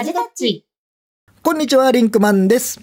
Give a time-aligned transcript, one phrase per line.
[0.00, 0.64] ラジタッチ。
[1.42, 2.80] こんにちは、リンクマンです。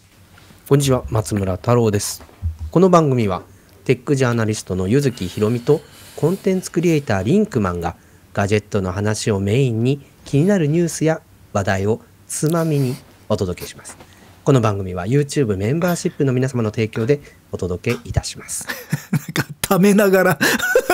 [0.70, 2.24] こんにちは松村太郎です
[2.70, 3.42] この番組は
[3.86, 5.82] テックジャーナリストの柚木ひろみと
[6.16, 7.96] コンテンツクリエイターリンクマンが
[8.34, 12.94] ガジェットの話をメインに気になるニュースや話題をつまみに
[13.30, 13.98] お届けします
[14.44, 17.20] この番組は YouTube メンバーシップの皆様の提供で
[17.52, 18.68] お届けいたします
[19.12, 20.40] なんか、ためながら、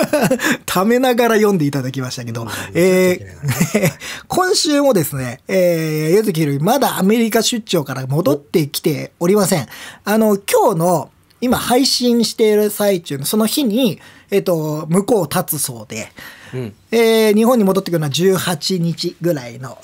[0.66, 3.90] ためながら読んでいただきましたけど、うんえー
[4.26, 9.68] 今週もですね、えー、ゆずきひろみ、まだアメリカ出張から戻ってきておりません。
[10.04, 14.00] あの、今日の、今配信している最中のその日に、
[14.30, 16.10] えっ、と、向こうを立つそうで、
[16.54, 19.76] うんえー日本に戻ってくるのは18日ぐらいの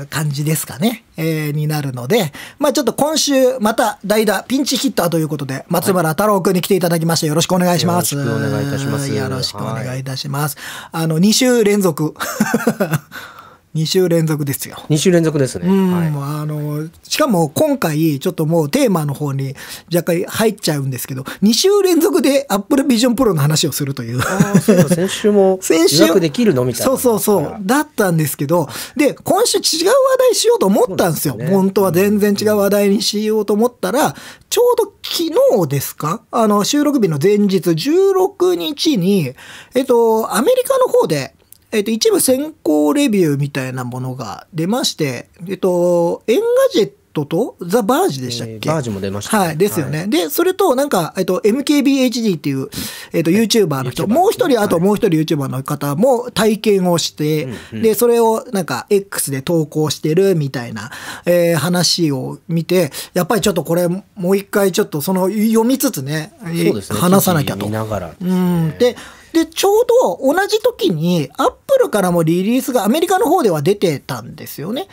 [0.00, 8.14] うん 感じですかね、えーになるので、まあちょっと今週また代打ピンチヒッターということで、松村太郎くんに来ていただきましてよろしくお願いします。
[8.14, 10.56] よろしくお願いいたしますよろしくお願いいたします。
[10.92, 12.14] あの、2週連続。
[13.74, 14.76] 2週連続ですよ。
[14.88, 19.56] 2週連続ですね、うん、はいあの、しかも今回、ちょっともうテーマの方に
[19.92, 24.20] 若干入っちゃうんですけど、2週連続で Apple Vision Pro の話をするという。
[24.20, 26.64] ああそうだ先週も 先週予約できるの？
[26.64, 27.56] みたいなそうそうそう。
[27.62, 31.34] だったんですけど、で、今週違う話題しようと思ったんですよ。
[31.34, 34.14] すね本当は全然違う話題にしようと思ったら、
[34.50, 35.24] ちょうど昨
[35.64, 36.22] 日ですか？
[36.30, 39.32] あの、収録日の前日16日に、
[39.74, 41.34] えっと、アメリカの方で、
[41.74, 49.46] えっと、一部先行レビューみたいなものが出まして、えっと、 Engadget と The Verge でしたっけ、えーバージも出ましたね。
[49.46, 50.06] はい、ですよね。
[50.06, 52.68] で、それと、なんか、えっと、MKBHD っていう、
[53.12, 57.82] えっと、YouTuber の人、もう一人、あともう一人 YouTuber の方も体験をして、うんうん。
[57.82, 60.90] で、それをなんか X で投稿してるみたいな、
[61.26, 67.00] えー話を見て、やっぱりちょっとこれ、もう一回ちょっとその読みつつね、えーね。
[67.00, 67.66] 話さなきゃと。
[67.66, 67.72] 見。
[67.72, 68.68] ながらですうね。
[68.68, 68.78] ん。
[68.78, 68.96] で、
[69.34, 74.88] で、ちょうど同じ時に、アップルからもリリースがアメリカの方では出てたんですよね。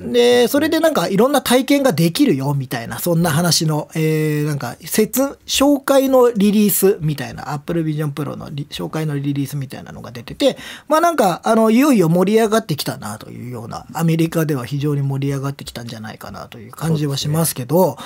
[0.00, 10.56] で、それでなんかいろんな体験ができるよみたいな、そんな話の、えー、なんか、説、紹介のリリースみたいな、Apple Vision Pro のリ紹介のリリースみたいなのが出てて、
[10.88, 17.96] まあなんか、あの、いよいよ盛り上がってきたなというような、アメリカでは非常に盛り上がってきたんじゃないかなという感じはしますけど、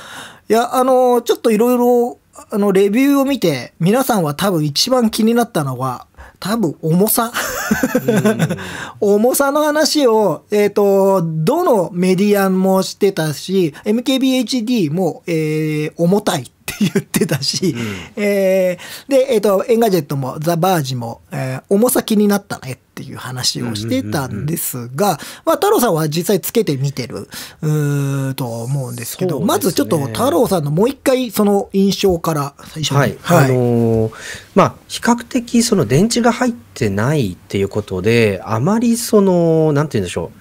[0.51, 2.19] いや、あの、ちょっといろいろ、
[2.51, 6.07] あの、レビューを見て、皆さんは多分一番気になったのは、
[6.41, 7.33] 多分重さ。
[9.01, 17.75] 重さの話を、えっ、と、どのメディアもしてたし、MKBHD も、えー重たいって言ってたし、
[18.17, 27.29] えーで、えっ、と、 Engadget も The Verge も、えー重さ気になったねっていう話をしてたんですが、まあ、太郎さんは実際つけてみてる、
[27.63, 29.47] うーと思うんですけど、ね。
[29.47, 32.99] まずちょっと太郎さんのもう一回その印象から最初に。
[32.99, 34.13] はい、あのー
[34.55, 40.39] まあ比較的その電池が入ってないっていうことであまりそのなんて言うんでしょう。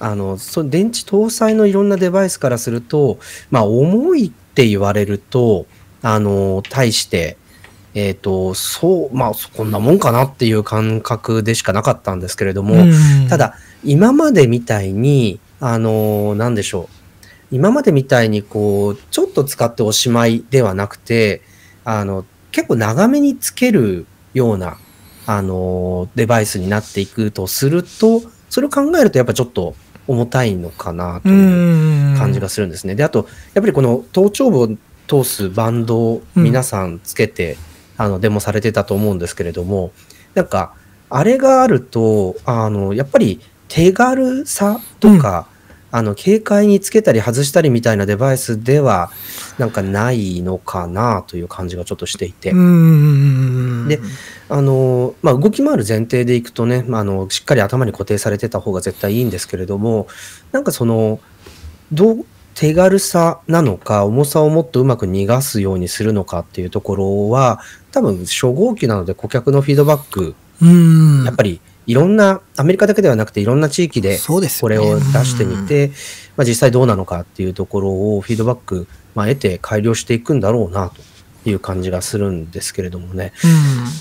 [0.00, 3.18] あのその電池搭載のいろんなデバイスからすると
[3.50, 5.66] まあ重いって言われると
[6.02, 7.36] あのー対して
[7.94, 13.28] えっ、とそうまあこんなもんかなっていう感覚でしかなかったんですけれども、うん。
[13.28, 13.54] ただ
[13.84, 17.24] 今までみたいにあのーなんでしょう。
[17.52, 21.40] 今までみたいにこうちょっと使っておしまいではなくて
[21.84, 24.76] あの結構長めにつけるような
[25.26, 29.76] あのデバイスになっていくとするとそれを考えるとやっぱちょっと
[30.08, 32.96] 重たいのかなという感じがするんですね。
[32.96, 34.68] であとやっぱりこの頭頂部を
[35.06, 37.56] 通すバンドを皆さんつけて、
[37.96, 39.92] あのデモされてたと思うんですけれども
[40.34, 40.72] なんか
[41.10, 45.46] あれがあるとあのやっぱり手軽さとか、
[45.90, 49.10] あの軽快につけたり外したりみたいなデバイスでは
[49.58, 52.58] なんかないのかなという感じがちょっとしていて、うん
[53.88, 54.00] で
[54.50, 60.08] あのまあ、動き回る前提でいくとね、まあ、あのしっかり頭に固定されてた方が絶対いいんですけれども
[60.52, 61.20] なんかその
[61.92, 67.60] どう手軽さなのか重さをもっとうまく逃がすようにするのかっていうところは
[67.92, 71.24] 多分初号機なので顧客のフィードバックうん。
[71.24, 74.18] やっぱりいろんなアメリカだけではなくていろんな地域で
[74.60, 75.92] これを出してみて、
[76.36, 81.00] まあ、実際どうなのかっていうところをフィードバック、まあ、得て改良していくんだろうなと
[81.48, 83.50] いう感じがするんですけれどもね、うん。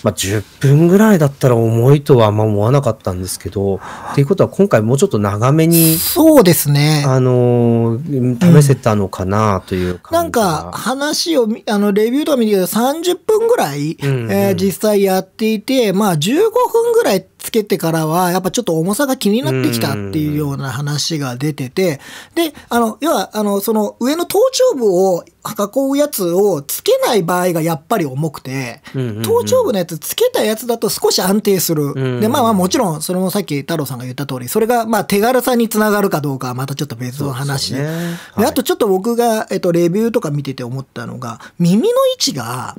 [0.03, 3.75] まあ、10分ぐらいだったら重いとはあんま思わなかったんですけど
[4.11, 7.03] っていうことは今回もうちょっと長めに、そうですね。
[7.05, 22.01] あのー試せたのかなというな感じが、んか話を見、あの、レビューとか見てると30分ぐらい、うんうんえー実際やっていて、まあ15分ぐらいつけてからは、やっぱちょっと重さが気になってきたっていうような話が出てて、
[22.35, 28.81] で、あの、要は、あの、その上の頭頂部を囲うやつをつけない場合がやっぱり重くて、
[29.23, 32.19] 頭頂部のやつつけたやつだと少し安定する。
[32.19, 37.73] で、まあまあもちろん、それもさっき太郎さんが言った通り、それがまあ手軽さにつながるかどうかはまたちょっと別の話。
[37.73, 37.87] で、ね
[38.33, 42.75] はい、あとちょっと僕が、えっと、レビューとか見てて思ったのが、耳の位置が、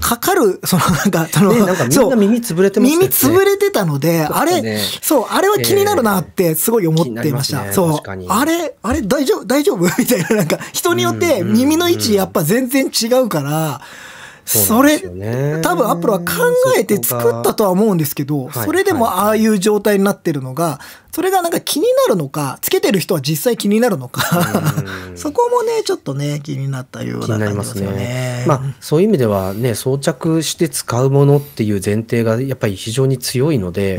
[0.00, 7.66] かかる、そのなんか、その、ね、なんかみんな耳潰れてました、ね、耳潰れてたので、あれ、そう、あれは気になるなってすごい思ってました。
[7.66, 8.00] えー、そう。
[8.28, 9.44] あれ、あれ大丈夫？
[9.46, 9.84] 大丈夫？
[9.98, 13.80] みたいな、なんか、人によって耳の位置やっぱ全然違うから、
[14.50, 16.24] それ、多分アップルは考
[16.76, 20.80] えて作ったとは思うんですけど、それでもああいう状態になってるのが、
[21.12, 24.22] それがなんか気になるのか、つけてる人は実際気になるのか、
[25.14, 28.44] そこもね、ちょっとね、気になったような感じですよね。
[28.48, 33.98] まあ、そういう意味ではね、装着して使うものっていう前提がやっぱり非常に強いので、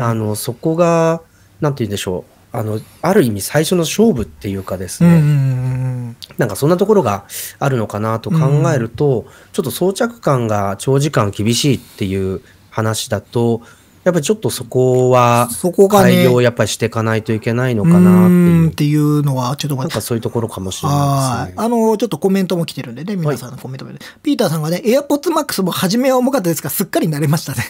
[0.00, 1.20] あの、そこが、
[1.60, 2.39] なんて言うんでしょう。
[2.52, 7.24] あの、ある意味最初の勝負っていうかですね、なんかそんなところが
[7.58, 8.38] あるのかなと考
[8.74, 13.62] えると、ちょっと装着感が長時間厳しいっていう話だと、
[14.02, 18.68] やっぱりちょっとそこは、そこが改良やっぱりしていかないといけないのかなっていう。
[18.70, 21.64] っていうのは、ちょっとなんかそういうところかもしれないですね。
[21.64, 27.64] あの、ちょっとコメントも来てるんでね、皆さんのコメントも、ね、はい、ピーターさんがね、AirPods Max も初めは重かったですが、すっかり慣れましたね。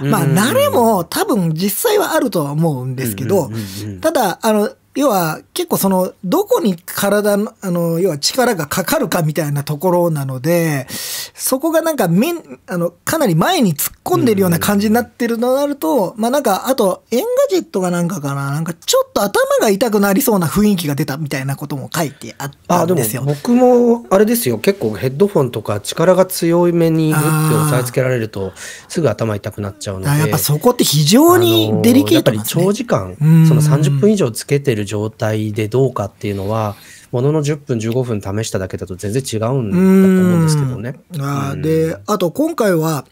[0.00, 3.50] まあ、慣れも多分実際はあるとは思うんですけど、
[4.00, 10.86] ただ、あの、要は結構その、どこに体の、あの、要は力がかかるかみたいなところなので、
[11.34, 23.22] そこがなんかめん、あの、かなり前に突っ込んでるような感じになってるのなると、まあなんか、あと、 Engadget がなんかかな、なんかちょっと頭が痛くなりそうな雰囲気が出たみたいなことも書いてあったんですよ。
[23.22, 28.52] あ、でも僕も、あれですよ、結構ヘッドフォンとか力が強いめにグッて押さえつけられると、
[28.88, 30.20] すぐ頭痛くなっちゃうので。
[30.20, 32.64] やっぱそこって非常にデリケートなんですね。
[32.64, 33.14] 長時間、
[33.46, 36.76] その30分以上つけてる状態でどうかっていうのは、
[37.12, 40.98] ものの10分、15分試しただけだと全然違うんだと思うんですけどね。
[41.18, 43.04] あで、あと今回は、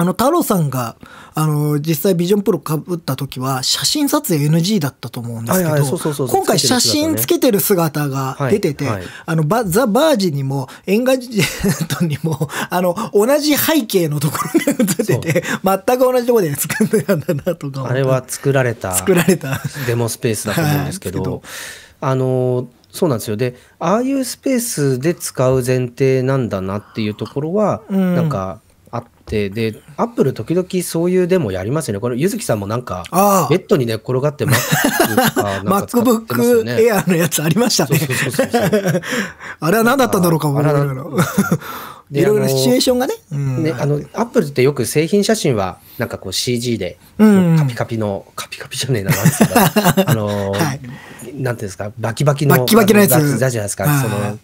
[0.00, 0.96] あの、太郎さんが、
[1.34, 17.84] あの、実際 Vision Pro かぶった時は、写真撮影 NG だったと思うんですけど、今回写真つけてる姿が出てて、はいはい、あの、バザ・ Vergeにも、 Engadgetにも、 あの、同じ背景のところが映ってて、全く同じところで作ってたんだなとか。
[17.84, 19.60] あれは作られた、作られた。
[19.86, 21.42] デモスペースだと思うんですけど、
[22.00, 23.36] あの、そうなんですよ。
[23.36, 28.60] で、ああいうスペースで使う前提なんだなっていうところは、うん、なんか、
[29.30, 32.00] て、で、アップル時々そういうデモやりますよね。
[32.00, 33.04] これ、ゆずきさんもなんか、
[33.48, 36.26] ベッドにね、転がって MacBook
[36.66, 38.00] Air のやつありましたね。
[39.60, 40.64] あれは何だったんだろうかもい
[42.12, 43.14] いろいろシチュエーションがね。
[43.30, 49.94] ね、あの、アップルってよく製品写真は、なんかこう CG で、カピカピの、カピカピじゃねえな、なんですか。
[50.06, 50.80] あの、はい
[51.34, 53.38] なんていうんですか、バキバキの、バキバキのやつ。
[53.38, 54.38] だじゃないですか、その、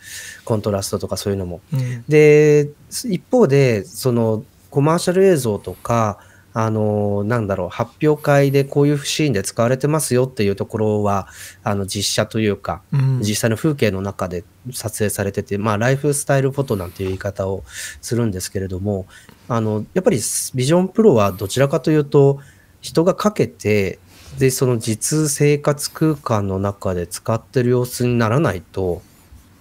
[0.44, 1.60] コントラストとかそういうのも。
[1.72, 2.68] うん、で、
[3.04, 4.44] 一方で、その、
[4.76, 6.18] コマーシャル映像とか、
[6.52, 11.28] あの、なんだろう、発表会でこういうシーンで使われてますよっていうところは、
[11.64, 14.44] あの、実写というか、うん、実際の風景の中で
[14.74, 17.64] 撮影されてて、まあ、ライフスタイルフォトなんていう言い方を
[18.02, 19.06] するんですけれども、
[19.48, 20.20] あの、やっぱりビ
[20.66, 22.40] ジョンプロはどちらかというと、
[22.82, 23.98] 人がかけて、
[24.38, 29.00] で、その実生活空間の中で使ってる様子にならないと、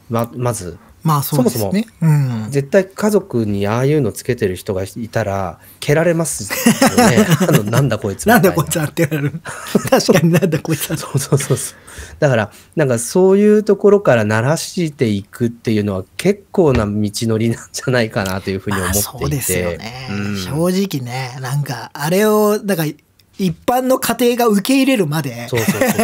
[0.09, 1.61] ま、まず、まあそうですね。
[1.61, 2.13] そもそも、
[2.43, 6.51] うん、絶対家族にああいうのつけてる人がいたら、蹴られます
[6.83, 7.27] よね。
[7.47, 9.39] あの、なんだこいつなんだこいつって言われる。
[9.87, 11.77] 確かになんだこいつそうそうそうそう。
[12.19, 19.03] だから、なんかそういうところから鳴らしていくっていうのは結構な道のりなんじゃないかなというふうに思っていて。
[19.03, 20.07] そうですよね。
[20.09, 22.89] うん、正直ね、なんか、あれを、だから、
[23.37, 25.47] 一般の家庭が受け入れるまで、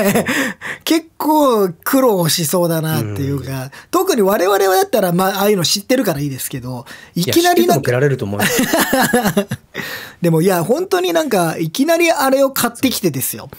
[0.84, 6.86] 結構苦労しそうだなっていうか、うん、特に我々はだったら、まあ、ああいうの知ってるからいいですけど、
[7.16, 7.84] いきなりなんか。
[10.22, 13.50] でもいや、本当になんか、いきなりあれを買ってきてですよ。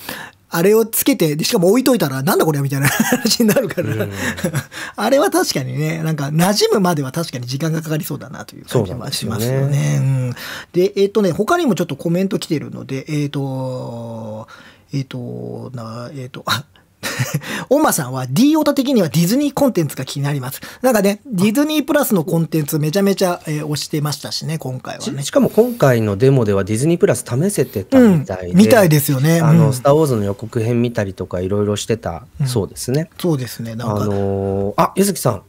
[0.55, 4.07] あれをつけて、で、しかも置いといたら、なんだこれみたいな 話になるから、
[4.97, 9.99] あれは確かにね、なんか、馴染むまでは確かに時間がかかりそうだなという感じはしますよね。
[9.99, 10.35] うん、
[10.75, 14.47] で、えっ、ー、とね、他にもちょっとコメント来てるので、えっ、ー、と、
[14.93, 16.67] えっ、ー、と、な、えっ、と、あ、
[17.69, 20.61] オマさんは D オタ的にはディズニーコンテンツが気になります。
[20.83, 25.27] なんかね、ディズニープラスのコンテンツめちゃめちゃ、えー、押してましたしね、今回はねし。
[25.27, 28.53] しかも今回のデモではディズニープラス試せてたみたいで。
[28.53, 29.41] うん、みたいですよね。
[29.41, 33.11] あの、スター・ウォーズの予告編見たりとかいろいろしてた、そうですね。
[33.19, 34.03] そうですね、なんか。
[34.03, 35.43] あのー、あ、ゆずきさん。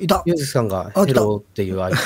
[0.00, 0.22] いた。
[0.26, 1.92] ゆずきさんがヘローっていうアイ。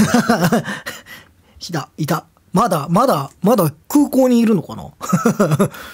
[1.69, 2.27] いた、いた。
[2.53, 4.91] まだ、まだ、まだ空港にいるのかな？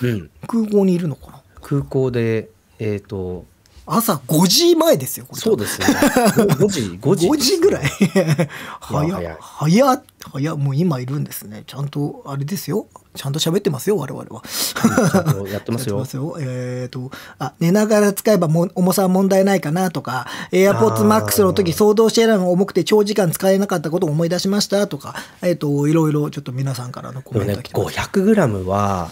[0.03, 0.31] うん。
[0.47, 1.43] 空港にいるのかな？
[1.63, 3.45] 空港で、えっ、と、
[3.91, 5.27] 朝5時前ですよ。
[5.33, 5.87] そうですね。
[6.61, 7.29] 5時、5時。
[7.29, 7.85] 5時ぐらい
[8.81, 11.65] 早っ早い早っ早っもう今いるんですね。
[11.67, 12.87] ちゃんと、あれですよ。
[13.15, 14.43] ちゃんと喋ってますよ、我々は。
[14.47, 16.37] ちゃんとやってますよ。
[16.39, 27.99] えっ、と、あ、寝ながら使えばも重さは問題ないかなとか、AirPods Max の時、送動シェラが重くて長時間使えなかったことを思い出しましたとか、えっ、と、いろいろちょっと皆さんからのコメントが来、てます。
[27.99, 29.11] 500g は、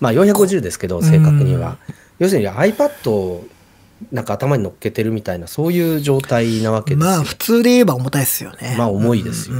[0.00, 1.76] まあ450ですけど、正確には。
[2.18, 3.44] 要するに iPad を
[4.12, 7.10] なんか頭に乗っけてるみたいな、そういう状態なわけですよ。
[7.10, 8.74] まあ、普通で言えば重たいですよね。
[8.78, 9.56] まあ重いですよ。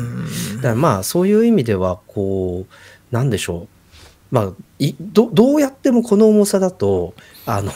[0.56, 3.68] だからまあそういう意味ではこうなんでしょ
[4.32, 4.34] う。
[4.34, 7.14] まあいどどうやってもこの重さだと
[7.46, 7.72] あの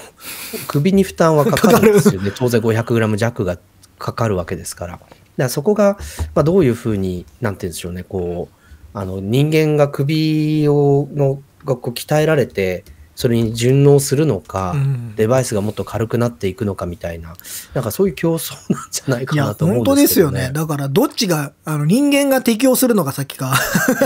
[0.66, 2.32] 首に負担はかかるんですよね。
[2.37, 3.58] 当然 500g 弱が
[3.99, 4.92] かかるわけですから。
[4.94, 5.06] だか
[5.37, 5.99] らそこが、
[6.35, 8.02] まあ、どういうふうになんて言うんでしょうね。
[8.02, 12.85] こうあの人間が首をのがこう鍛えられて
[13.18, 17.34] それに順応するのか、うんデバイスがもっと軽くなっていくのかみたいな
[17.75, 20.02] なんかそういう競争なんじゃないかなと思うん本当でけどね。
[20.02, 20.50] ですすよね。
[20.52, 23.54] だから、どっちが、あの、人間が適応するのが先か、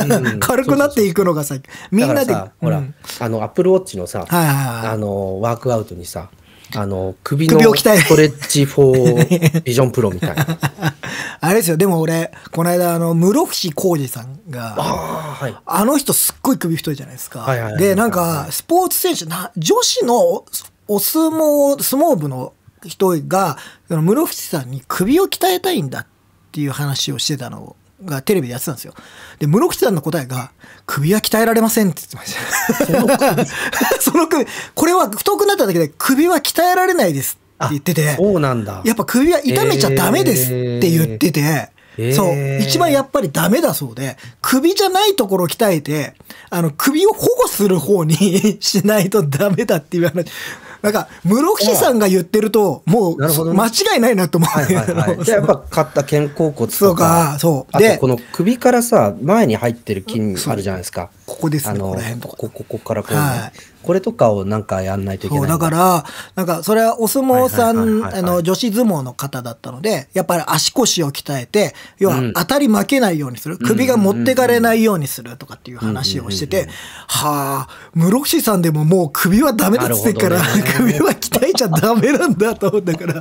[0.09, 1.69] うん 軽くなっていくのが先。
[1.91, 4.87] みんなで、ほら、うんあの、アップルウォッチのさ、はいはいはい。
[4.87, 6.31] あの、ワークアウトにさ、
[6.77, 10.47] あの、首の首を鍛えるストレッチフォービジョンプロみたいな。
[11.41, 15.57] あれですよ、でも俺、この間、あの、室伏浩二さんが、ああ、はい。
[15.65, 17.47] あの人すっごい首太いじゃないですか。
[17.79, 20.45] で、なんか、スポーツ選手、な女子のお
[20.89, 22.53] お相撲、相撲部の
[22.87, 26.07] 人が、室伏さんに首を鍛えたいんだっ
[26.53, 28.95] ていう話をしてたのがテレビでやってたんですよ。
[29.39, 30.53] で、室伏さんの答えが、
[30.87, 34.01] 首は鍛えられませんって言ってました。
[34.01, 38.83] その首、 これは太くなっただけで首は鍛えられないですって言ってて、そうなんだ。
[38.85, 46.15] やっぱ首は痛めちゃダメですって言ってて、えーそう、一番やっぱりダメだそうで、首じゃないところを鍛えて、
[46.49, 50.27] あの、首を保護する方に しないとダメだっていう話。
[50.83, 54.51] なんか、室伏さんが言ってると、もう、間違いないなと思う。
[54.51, 55.25] はいはいはい。
[55.25, 56.77] じゃあやっぱ買った肩甲骨とか。
[56.77, 61.11] そうかそうでこの首からさ、前に入ってる筋あるじゃないですか。
[61.27, 62.37] ここですね、こあのの辺とか。
[62.37, 65.45] こここからこうね、はいこれとかをなんかやんないといけない。
[65.45, 72.33] んだから、なんか、それはお相撲さん、女子相撲の方だったので、やっぱり足腰を鍛えて、要はうん。
[72.35, 76.69] 当たり負けないようにする、首が持ってかれないようにするとかっていう話をしてて、
[77.09, 80.41] はあ、室伏さんでももう首はダメだっつってっから、
[80.77, 83.21] 首は鍛えちゃダメなんだと思ったから、だ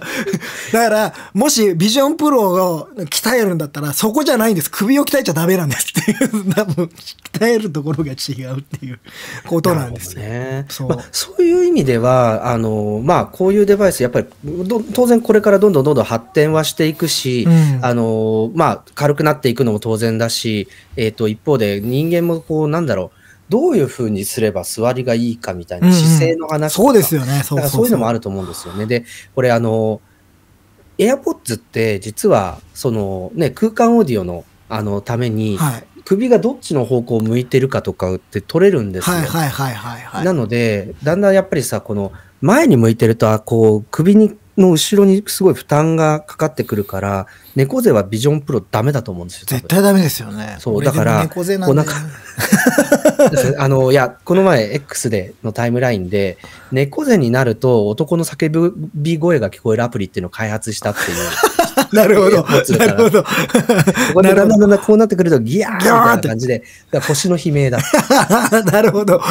[0.72, 4.72] から、もしビジョンプロを鍛えるんだったら、そこじゃないんです。
[4.72, 6.90] 首を鍛えちゃダメなんですっていう、多分、
[7.34, 9.00] 鍛えるところが違うっていう
[9.48, 10.22] ことなんですよ。
[10.22, 10.66] なるほどね。
[10.70, 20.68] そうまあそういう意味では、あの、まあ、こういうデバイス、やっぱり、ど当然これからどんどんどんどん発展はしていくし、うんあの、まあ、軽くなっていくのも当然だし、
[20.98, 23.18] えっ、と、一方で人間もこう、なんだろう、
[23.52, 27.40] どういうふうにすれば座りがいいかみたいな姿勢の話とか、そうですよね。
[27.40, 28.86] だからそういうのもあると思うんですよね。
[28.86, 29.06] で、
[29.36, 30.02] これあの、
[30.98, 35.84] AirPods って実は、そのね、空間オーディオのあのために、はい。
[36.06, 39.16] 首がどっちの方向を向いてるかとかって取れるんですよ。
[39.16, 40.26] はいはいはいはいはい。
[40.26, 49.46] なので、だんだんやっぱりさ、この前に向いてると、あこう、首にの後ろにすごい負担がかかってくるから、猫背はビジョンプロダメだと思うんですよ。
[49.48, 50.58] 絶対ダメですよね。
[50.60, 51.70] そうだから猫背なん
[53.58, 56.38] あの、いや、この前 X でのタイムラインで、
[56.72, 61.18] 猫背になると男の叫び声が聞こえるアプリっていうのを開発したっていう。
[61.94, 62.46] なるほど。
[62.78, 63.24] なるほど。
[63.24, 63.30] こ
[64.16, 66.64] こでだんだんだんだんこうなってくるとギャーみたいな感じで、
[67.08, 67.80] 腰の悲鳴だ。
[68.72, 69.22] なるほど。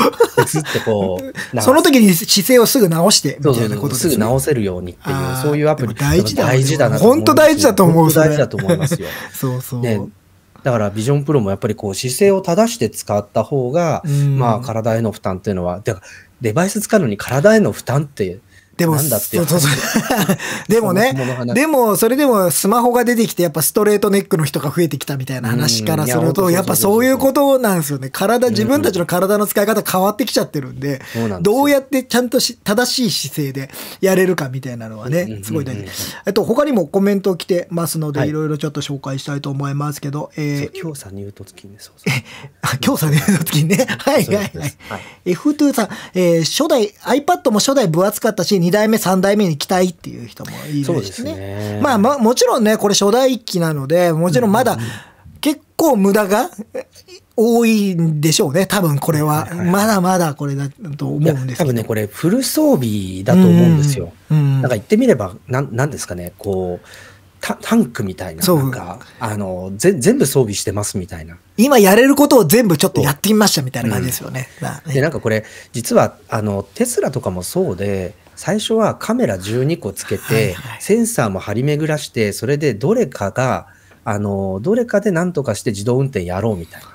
[0.47, 4.11] ずってこう、その時に姿勢をすぐ直して、みたいなことですね。
[4.13, 5.95] すぐ直せるようにっていうそういうアプリ。
[5.95, 9.09] 大事だ大事だな本当大事だと思う大事だと思いますよ。
[9.33, 9.81] そうそう。
[9.81, 10.01] ね
[10.63, 15.83] だからビジョンプロもやっぱりこう姿勢を正して使った方が、うんまあ体への負担っていうのは、
[16.41, 18.39] デバイス使うのに体への負担って
[18.81, 19.71] でも、なんだってそうそうそう。
[20.69, 21.15] でもね
[21.55, 28.09] でも、それでもスマホが出てきて、やっぱストレートネックの人が増えてきたみたいな話からすると、やっぱそういうことなんですよね。
[28.11, 31.03] 体、自分たちの体の使い方変わってきちゃってるんで
[31.43, 33.71] どうやってちゃんとし正しい姿勢で
[34.01, 35.85] やれるかみたいなのはねすごい大事。
[36.27, 38.31] えっと、他にもコメント来てますので、はい。
[38.31, 42.15] いろいろちょっと紹介したいと思いますけど、えー日さんに言うときにね、そうそう。
[42.63, 43.87] あ、今日さね、の時にね。
[43.89, 44.25] はい。
[44.27, 44.75] はいはい。
[45.27, 51.01] F2 さん、えー初代、iPad も初代分厚かったし、2代目、3代目に期待っていう人もいるしね。
[51.01, 54.79] ですねまあ、まあ、もちろんね、これ初代機なので、もちろんまだ
[55.41, 56.87] 結構無駄がえ
[57.37, 59.45] 多いんでしょうね、多分これは。
[59.45, 61.57] はいはいはいまだまだこれだと思うんですけど。
[61.57, 64.13] 多分ね、これフル装備だと思うんですよ。
[64.31, 64.39] うん。
[64.39, 66.87] うんなんか言ってみれば、なん、なんですかね、こう、
[67.41, 71.39] タタンクみたいな、なんか、あの、ぜ全部装備してますみたいな。
[71.57, 74.49] 今やれることを全部ちょっとやってみましたみたいな感じですよね。
[74.61, 83.67] なで、なんかこれ、実は、あの、テスラとかもそうで、最初はカメラ12個つけて、センサーも張り巡らして、それでどれかが、
[84.03, 86.89] あの、どれかで何とかして自動運転やろうみたいな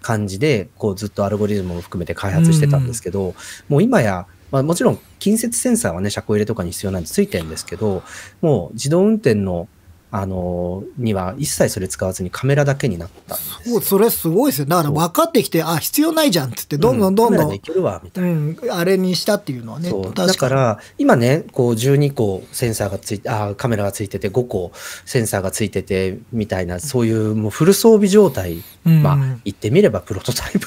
[0.00, 3.34] 感じで、こうずっとアルゴリズムも含めて開発してたんですけど、
[3.68, 8.02] もう今や、まあ、もちろん近接センサーはね、車庫入れとかに必要なんでついてるんですけど、
[8.40, 9.68] もう自動運転の、
[10.10, 13.70] あの、には一切それ使わずにカメラだけになったんです。
[13.70, 14.66] もうそれすごいですよ。
[14.66, 18.30] だから分かってきて、あ、必要ないじゃんっつって、どんどんどんどんカメラでい、けるわ、みたいな。
[18.30, 24.72] うん、あれにしたっていうのはね、かにだから、今ね、こう12個センサーがついて、あカメラがついてて、5個
[25.04, 30.60] センサーがついてて、みたいな、そういうもうフル装備状態、うんまあ、言ってみればプロトタイプ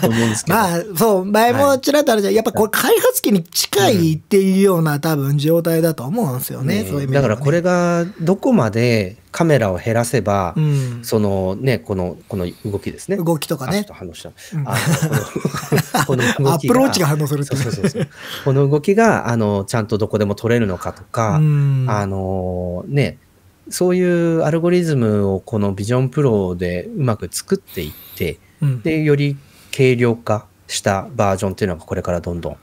[0.00, 0.58] と思うんですけど。
[0.58, 2.34] まあ、そう、前もちらっとあるじゃん。
[2.34, 6.82] やっぱこれ開発機に近いっていうような多分状態だと思うんですよね。
[6.82, 11.00] ねそういう意味ねだからこれがどこまでカメラを減らせば、うん。
[11.02, 13.16] そのね、この、この動きですね。
[13.16, 13.86] 動きとかね。
[13.90, 14.30] 反応した。
[14.54, 14.64] うん。
[14.68, 18.08] あのこのこの動きアプローチが反応するそうそうそう。
[18.44, 21.86] この動きが、あの、ちゃんとどこでも取れるのかとか、うん。
[21.88, 23.18] あのね、
[23.70, 28.82] そういうアルゴリズムをこのビジョンプロでうまく作っていって、うん。
[28.82, 29.36] で、より
[29.76, 32.56] 軽量化したバージョンっていうのがこれからどんどん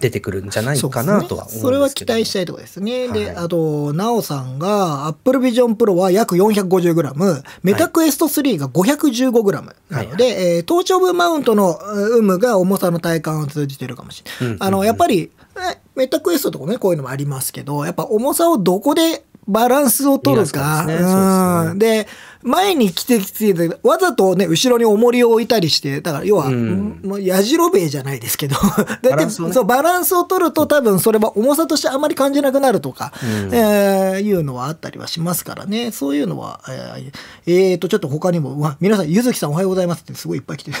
[0.00, 3.08] 出てくるんじゃないかなとは思うんですけど、ねそれは期待したいところですね。
[3.08, 3.36] で、はい。
[3.36, 9.62] あと、なおさんが、Apple Vision Pro は約 450g、メタクエスト3が 515g な
[10.02, 14.54] ので、はいえー頭頂部マウントのう有無が重さの体感を通じてるかもしれない。
[14.54, 20.82] うんあの、やっぱり、えメタクエストとかね、こういうのもありますけど、やっぱ重さをどこでバランスを取るか。
[20.82, 21.10] いいですね。
[21.10, 21.78] そうですうん。
[21.78, 22.08] で、
[22.42, 35.92] 前に来てきて、わざとね、後ろに重りを置いたりして、だから要は、うんもうやじろべえじゃないですけど、だってねそう、バランスを取ると多分それは重さとしてあまり感じなくなるとか、うんえーいうのはあったりはしますからね。
[35.92, 37.12] そういうのは、えー
[37.46, 40.78] えーと、ちょっと他にも、うわ皆さん、ゆずきさんおはようございますってすごいいっぱい来てる。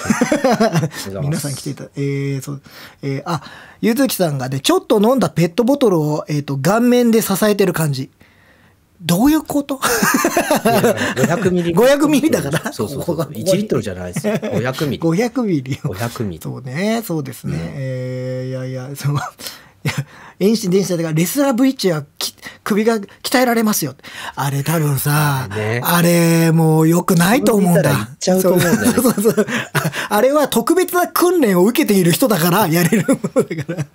[1.20, 1.84] 皆さん来ていた。
[1.96, 2.62] えー、そう、
[3.02, 3.42] えーあ、
[3.80, 8.10] ゆずきさんがね、ちょっと飲んだペットボトルを、えっ、と、顔面で支えてる感じ。
[9.02, 11.74] どういうこと？500ミリ。
[11.74, 12.72] 500ミリだから？
[12.72, 13.00] そうそうそう。
[13.00, 14.34] ここが1リットルじゃないですよ。
[14.34, 15.02] 500ミリ。
[15.02, 15.94] 500ミリを。
[15.94, 16.40] 500ミリ。
[16.42, 17.56] そうね、そうですね。
[17.76, 19.20] えーいやいや、その、
[20.38, 23.94] 遠心電子だから、レスラーブリッジはき首が鍛えられますよ。
[24.34, 28.18] あれ多分さ、あれねあれもう良くないと思うんだそれ見たら言っ。
[28.18, 33.86] ちゃうと思うんだよねそうそうそうああれは特別な訓練を受けている人だからやれるものだから、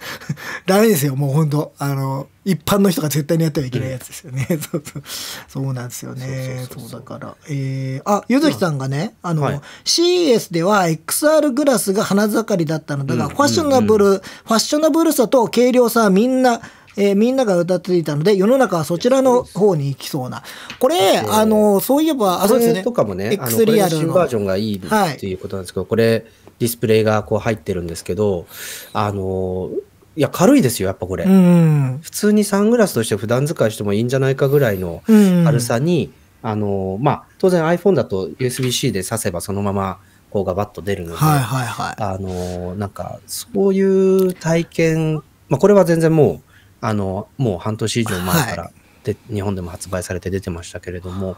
[0.66, 4.46] ダメですよ、もう本当あの、一般の人が絶対にやってはいけないやつですよね。
[4.48, 5.04] そうそう。
[5.48, 6.68] そうなんですよね。
[6.72, 7.36] そうだから。
[7.50, 16.62] えー、あ、ゆずきさんがね、あの、はい CES では XR グラスが花盛りだったのだが、うんファッショナブル、ファッショナブルさと軽量さはみんな、
[16.98, 20.44] えーみんなが歌っていたので、世の中はそちらの方に行きそうな。
[20.80, 22.84] これ、あの、そういえば、あ、そうですね。
[22.84, 24.14] とかもね、X リアルの。
[24.14, 26.26] バージョンがいいっていうことなんですけど、これ、
[26.60, 28.48] ディスプレイがこう入ってるんですけど、
[28.94, 29.70] あの、
[30.16, 31.26] いや、軽いですよ、やっぱこれ。
[31.26, 32.00] うん。
[32.02, 35.44] 普通にサングラスとして普段使いしてもいいんじゃないかぐらいのうん。
[35.44, 41.96] 軽さに、あの、まあ、当然 iPhone だと USB-C で挿せばそのまま、こうガバッと出るので、はいはいはい。
[41.98, 46.42] あの、なんか、そういう体験、まあ、これは全然もう、
[46.82, 48.72] あの、もう半年以上前から
[49.06, 51.38] で、日本でも発売されて出てましたけれども、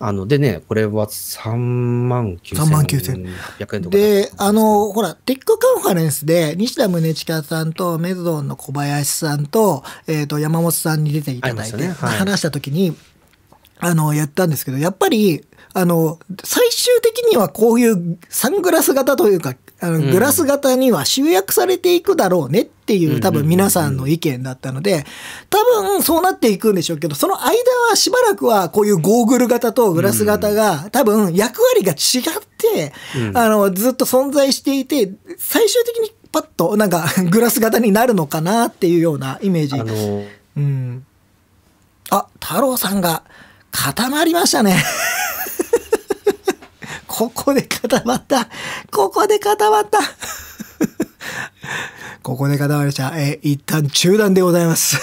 [0.00, 3.82] あの、でね、これは3万9800円。
[3.82, 3.96] とか。
[3.96, 11.88] で、あ、の、ほら、テックカンファレンスで、西田宗近さんと、メズドンの小林さんと、えっ、と、山本さんに出ていただいて、ね。
[11.88, 12.18] はい。
[12.18, 12.96] 話したときに、
[13.80, 25.04] あの、やったんですけど、やっぱり、あの、最終的にはこういうサングラス型というか、あのうんグラス型には集約されていくだろうねっていう、多分皆さんの意見だったので、
[25.50, 27.52] 多分そうなっていくんでしょうけど、その間
[27.90, 39.74] はしばらくはこういうゴーグル型とグラス型が、多分役割が違って、うんあの、ずっと存在していて、最終的にパッとなんかグラス型になるのかなっていうようなイメージ。
[39.74, 40.24] あの、
[40.56, 41.04] うん。
[42.10, 43.22] あ、太郎さんが
[43.70, 44.82] 固まりましたね。
[47.18, 48.48] ここで固まった。
[48.92, 49.98] ここで固まった。
[52.22, 53.12] ここで固まりました。
[53.16, 54.96] えー一旦中断でございます。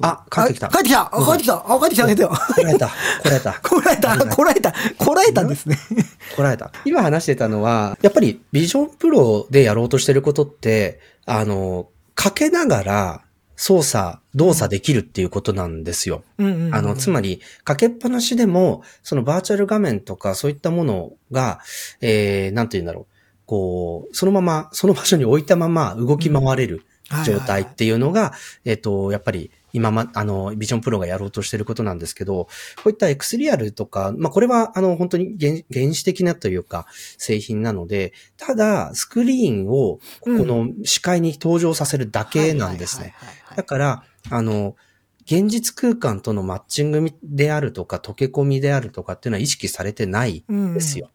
[0.00, 0.66] あ、帰ってきた。
[0.66, 2.90] あ帰ってきたあ帰ってきたあ帰ってきた帰ってきたこらえた。
[3.22, 3.52] こらえた。
[3.62, 5.78] こらえた こらえたこらえたんですね。
[6.34, 6.72] こらえた。
[6.84, 13.20] 今話してたのは、やっぱりビジョンプロでやろうとしてることって、あの、かけながら
[13.56, 16.24] 操作、動作できるっていうことなんですよ。
[16.38, 21.60] うんうんうんあの、つまり、かけっぱなしでも、そのバーチャル画面とかそういったものが、
[22.00, 23.06] えー、なんて言うんだろう。
[23.46, 26.86] こう、そのまま、その場所に置いたまま動き回れる
[27.24, 28.32] 状態っていうのが、
[28.64, 36.86] えっと、やっぱり今ま、あの、ビジョンプロがやろうとしてることなんですけど、こういった X リアルとか、まあ、これは、あの、本当に原原始的なというか、
[37.18, 43.14] 製品なので、ただ、スクリーンを、この視界に登場させるだけなんですね。
[43.56, 44.76] だから、あの、
[45.24, 51.10] 現実空間とのマッチングであるとか、溶け込みであるとかっていうのは意識されてないんですよ。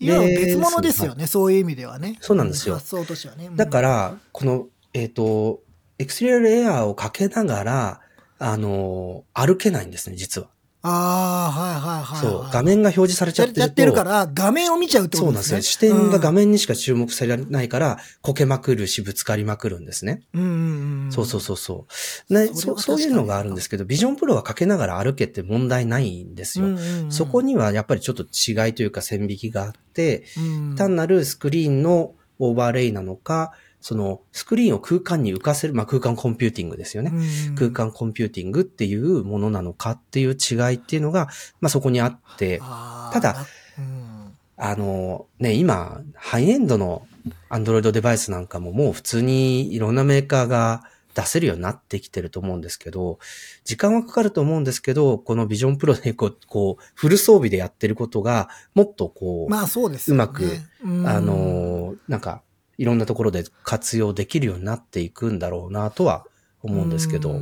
[0.00, 2.18] いや、別物ですよね、そういう意味ではね。
[2.20, 2.76] そうなんですよ。
[2.76, 3.50] 発想としてはね。
[3.54, 5.60] だから、この、えっ、と、
[5.98, 8.00] エクスリアルエアーをかけながら、
[8.38, 10.48] あの、歩けないんですね、実は。
[10.80, 12.50] ああ、はいはいはい、そう。
[12.52, 13.60] 画面が表示されちゃってると。
[13.60, 15.42] やってるから、画面を見ちゃうってことですね。
[15.42, 15.72] そうなんですよ。
[15.72, 20.22] 視点が画面にしか注目されないから、こけまくるし、ぶつかりまくるんですね。
[20.34, 20.48] うんうん
[21.06, 21.12] うん。
[21.12, 21.86] そうそうそうそ
[22.30, 22.34] う。
[22.34, 26.66] ね、そそういうのがあるんですけど、ビジョンプロはかけながら歩けって問題ないんですよ。
[26.66, 37.12] うんうんうん、そこにはやっぱりちょっと違いというか線引きがあって、うん、単なるスクリーンのオーバーレイなのか、そのスクリーンを空間に浮かせる、まあ空間コンピューティングですよね。
[37.14, 37.54] うん。
[37.54, 41.28] 空間コンピューティングっていうものなのかっていう違いっていうのが、
[41.60, 43.46] まあそこにあって、ただ、
[43.78, 47.06] うん、あのね、今、ハイエンドの
[47.50, 50.82] Android デバイスなんかももう普通にいろんなメーカーが
[51.14, 53.18] 出せるようになってきてると思うんですけど、
[53.64, 60.44] 時間はかかると思うんですけど、この Vision Pro でこう、こうフル装備でやってることが、もっとこう、まあそうです、ね、うまく、
[60.84, 62.42] うん、あの、なんか、
[62.78, 66.24] いろんなところで活用できるようになっていくんだろうなとは
[66.62, 67.40] 思うんですけど。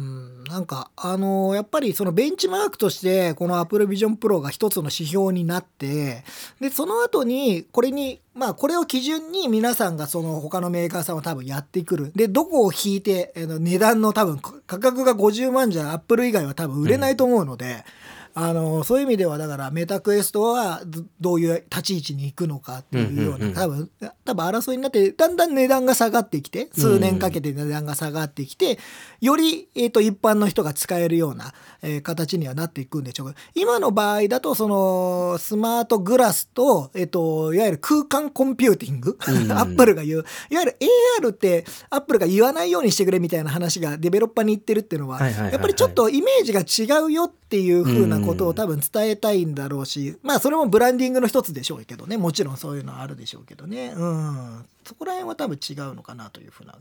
[0.48, 6.24] なんか、あのー、やっぱりそのベンチマークとして、この Apple Vision Pro が一つの指標になって、
[6.60, 12.12] で、その後に、これに、まあ、これを基準に皆さんがその他のメーカーさんは多分やってくる。
[12.14, 18.05] で、どこを引いて、えー、値段の多分、価格が50万じゃ Apple 以外は多分売れないと思うので、う
[18.38, 20.82] あのそういう意味ではだからメタクエストは
[21.22, 23.90] どういう立ち位置に行くのかっていうような多分
[24.26, 28.78] 多分争いになってだんだん値段が下がってきて数年かけて値段が下がってきて
[29.22, 33.34] より、えー、と一般の人が使えるような、えー、形にはなっていくんでしょう。
[33.54, 39.16] 今の場合だとそのスマートグラスと,、えー、といわゆる空間コンピューティング、
[39.54, 40.76] アップルが言ういわゆる
[41.22, 52.16] AR ってアップルが言わないようにしてくれみたいな話がデベロッパーに言ってるっていうのはやっぱりちょっとイメージが違うよっていう風なことを多分伝えたいんだろうし、まあそれもブランディングの一つでしょうけどね。
[52.16, 53.94] もちろんそういうのはあるでしょうけどね。
[53.96, 54.66] うん。
[54.86, 56.74] そこら辺は多分違うのかなというふうな。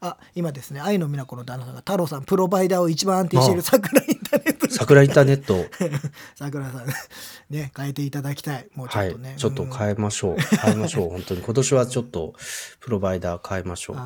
[0.00, 5.64] あ今ですね愛の美奈子の旦那さんが太郎さんプロバイダーを一番安定している桜インターネット桜インターネット。
[6.36, 6.86] 桜さん
[7.50, 8.68] ね変えていただきたい。
[8.74, 11.08] もうちょっとね、はい、ちょっと変えましょう、うん、変えましょう。
[11.10, 11.40] 本当に。
[11.40, 12.34] 今年はちょっと
[12.80, 13.96] プロバイダー変えましょう。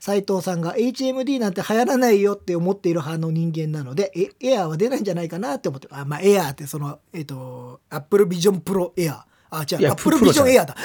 [0.00, 5.88] 斉藤さんが HMD なんて流行らないよって思っている派の人間なのでエエアーは出ないんじゃないかなって思って。
[5.90, 10.76] あまあエアーってそのえっ、ー、とアップルビジョンプロエアーあ、違う、アップルビジョンエアーだ。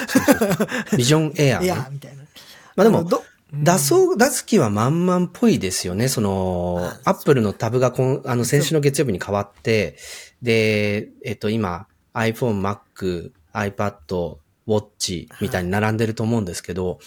[0.98, 1.68] ビジョンエアー、ね。
[1.70, 2.24] エアーみたいな。
[2.76, 3.10] まあでも、
[3.54, 6.08] 出そう、出す気は満々っぽいですよね。
[6.08, 9.98] その、アップルのタブがこん、あの、先週の月曜日に変わって、
[10.42, 17.00] で、えっと、今、iPhone、Mac、iPad、Watch みたいに並んでると思うんですけど、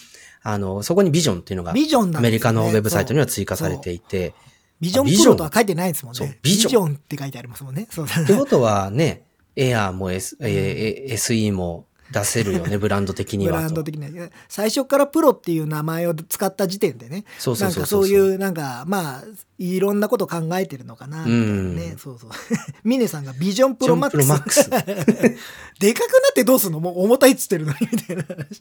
[0.43, 4.35] あの、そこにビジョンっていうのが、ビジョンアメリカのウェブサイトには追加されていて、
[4.81, 6.39] ビジョンプロとは書いてないですもんね。
[6.43, 7.87] ビジョンって書いてありますもんね。
[7.91, 9.23] そうってことはね、
[9.57, 13.57] エアーも、S えー、SE も出せるよね、 ブランド的には。
[13.57, 14.29] ブランド的には。
[14.49, 17.25] 最初からプロっていう名前を使った時点でね。
[17.39, 19.25] そうそうそうなんかそういう、なんか、まあ、
[19.59, 21.47] いろんなこと考えてるのかな、みたいな
[21.93, 21.97] ね。
[21.99, 22.31] そうそう。
[22.85, 24.29] ミネさんがビジョンプロマックス。
[24.29, 24.71] マックス
[25.81, 26.81] でかくなってどうすんの？
[26.81, 28.61] もう重たいっつってるのに、みたいな話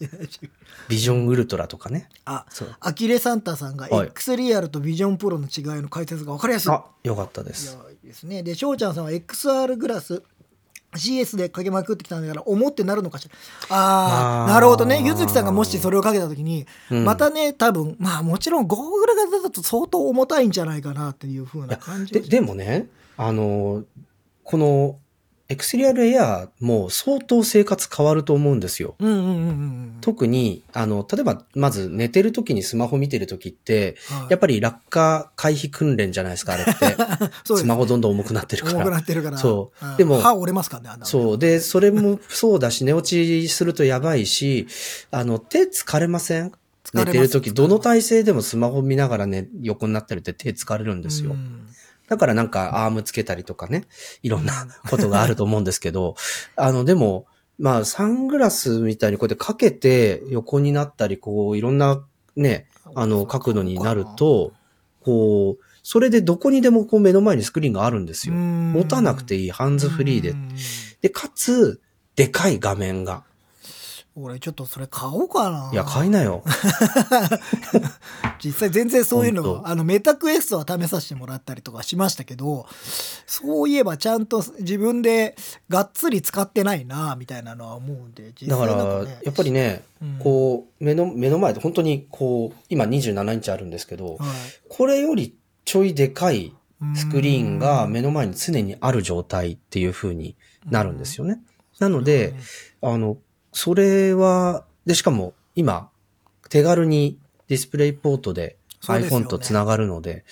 [0.88, 2.10] ビジョンウルトラとかね。
[2.26, 2.46] あ、
[2.80, 6.72] アキレサンタさんが X リアルとビジョンプロの違いの解説が分かりやすい。
[6.72, 7.78] あ、よかったです。
[8.04, 8.44] いですね。
[8.44, 10.22] で、翔ちゃんさんは XR グラス、
[10.96, 13.76] CS でかけまくってきたんだから思ってなるのかしら。
[13.76, 15.02] ああなるほどね。
[15.04, 23.84] ゆずきさんがもしそれをかけた時に、うん、またね多分まあもちろんゴーグル型だと相当重たいんじゃないかなっていうふうな感じででもねあの
[24.44, 24.98] この
[25.54, 28.96] エクスリアルエアも相当生活変わると思うんですよ。
[28.98, 36.98] うんうんうんうん、特に、あの、例えば、まず寝てる時にスマホ見てる時って、はい、やっぱり落下回避訓練じゃないですか、あれって。
[37.56, 38.78] スマホどんどん重くなってるから。
[38.80, 39.38] 重くなってるから。
[39.38, 39.98] そう。
[39.98, 41.38] でも、歯折れますからね、あんなそう。
[41.38, 44.68] で、それもそうだし、寝落ちするとやばいし、
[45.12, 46.52] あの、手疲れません？
[46.94, 51.36] 寝てる時、どの体勢でもスマホ見ながらね、横になってるって手疲れるんですよ。
[52.08, 53.86] だからなんかアームつけたりとかね、
[54.22, 54.54] いろんな
[54.90, 56.16] ことがあると思うんですけど、
[56.56, 57.26] あの、でも、
[57.60, 62.04] まあ、サングラスみたいにこうやってかけて横になったり、こう、いろんな
[62.36, 64.54] ね、あの、角度になると、
[65.02, 68.36] こう、それでどこにでもこう目の前にスクリーンがあるんですよ。
[68.36, 70.34] 持たなくていい、ハンズフリーで。
[71.02, 71.82] で、かつ、
[72.16, 73.24] でかい画面が。
[74.16, 75.72] 俺ちょっとそれ買おうかな。
[75.74, 76.44] いや、買いなよ。
[78.44, 82.68] 実際全然そういうの、あの、メタクエストは試させてもらったりとかしましたけど、
[83.26, 85.36] そういえばちゃんと自分で
[85.68, 94.28] がっつり使ってないな、みたいなのは思うんで、実だから、際なんかねやっぱりね、うんこう、目の、目の前で、本当にこう、今27インチあるんですけど、はい
[94.70, 96.54] これよりちょいでかい
[96.96, 100.36] スクリーンがうん目の前に常にある状態っていう風に
[100.70, 101.40] なるんですよね。
[101.80, 102.34] なので、
[102.82, 103.18] あの、
[103.54, 105.90] それは、で、しかも今、
[106.50, 110.26] 手軽にディスプレイポートで iPhone とつながるので、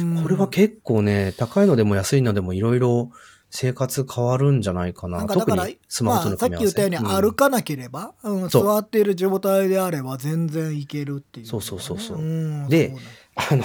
[0.00, 0.22] うん。
[0.22, 3.10] これは結構ね、高いのでも安いのでもいろいろ
[3.50, 5.18] 生活変わるんじゃないかな。
[5.18, 6.72] なんかだから特にスマホとのまあ、さっ組み合わせ。
[6.72, 7.22] き言ったようにうん。
[7.22, 12.18] 歩かなければ、うん座っている状態であれば全然いけるっていう、そうそうそうそう。
[12.18, 12.94] うんで
[13.36, 13.64] あの、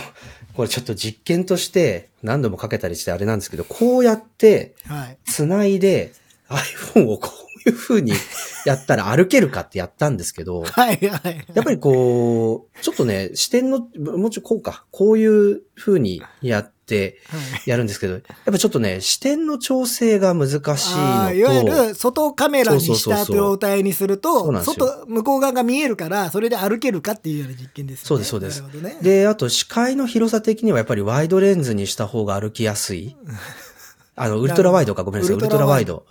[0.56, 5.18] これちょっと実験として何度もかけたりしてあれなんですけど、こうやってはい。
[5.26, 6.14] 繋いで
[6.50, 8.14] iPhone をこういう風に
[8.66, 11.46] やったら歩けるかってやったんですけど、 はいはい。
[11.54, 28.26] やっぱりこう、ちょっとね、視点の、もうちょいこうか、こういう風にやってはいやるんですけど、やっぱちょっとね、視点の調整が難しいのいわゆる外カメラにした状態にするそと外向こう側が見えるからそれで歩けるかっていうような実験ですよね。
[28.26, 33.16] そうですそうですね、で、あと視界の広さ的にはやっぱりワイドレンズにした方が歩きやすい。
[34.16, 36.06] あの、ウルトラワイドか、ごめんなさい、ウルトラワイド。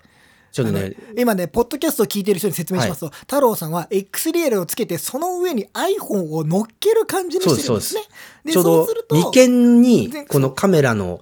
[0.52, 8.02] ちょっとね、今ね、ポッドキャストを聞いてる人に説明しますと、太郎さんは XDR をつけて、その上に iPhone を乗っける感じにしてるんですね。
[8.44, 11.20] でちょうどそうすると眉間に全、このカメラの、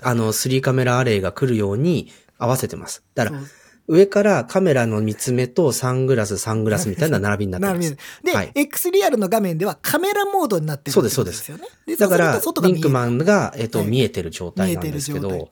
[0.00, 3.02] あの、3カメラアレイが来るように合わせてます。
[3.14, 3.40] だから、
[3.88, 7.96] 上からカメラの見つめとサングラス、サングラスみたいな並びになってますど。
[8.22, 15.38] で、はい XDR の画面ではカメラモードになってるそうですってことですだから、リンクマンが、えっと、はい見えてる状態なんですける状態。
[15.38, 15.48] ど、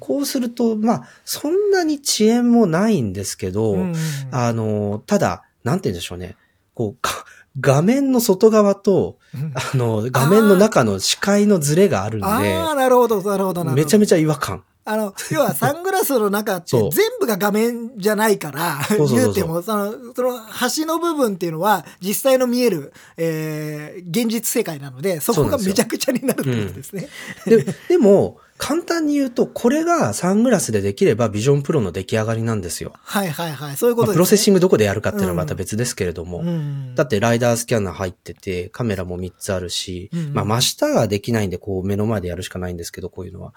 [0.00, 3.94] こうすると、まあ、そんなに遅延もないんですけど、うん
[4.30, 6.36] あの、ただ、なんて言うんでしょうね。
[6.74, 7.26] こう、か
[7.60, 13.82] 画面の外側と、うんあの、画面の中の視界のズレがあるんで、ああ、なるほど、なるほど、なるほど。
[13.82, 14.64] めちゃめちゃ違和感。
[14.88, 27.08] あの、要はサングラスの中って全部が画面じゃないから、言うても、その、その端の部分っていうのは実際の見える、えー、現実世界なので、そこがめちゃくちゃになるってことですね。
[27.46, 32.92] で、でも、簡単に言うと、これがサングラスでできれば、ビジョンプロの出来上がりなんですよ。
[33.02, 33.76] はいはいはい。
[33.76, 34.14] そういうこまあとですね。
[34.14, 36.94] プロセッシングどこでやるかっていうのはまた別ですけれども、うん。
[36.94, 43.52] だってライダースキャナー入ってて、カメラも3つあるし、うんまあ真下ができないんで、こう目の前でやるしかないんですけど、こういうのは。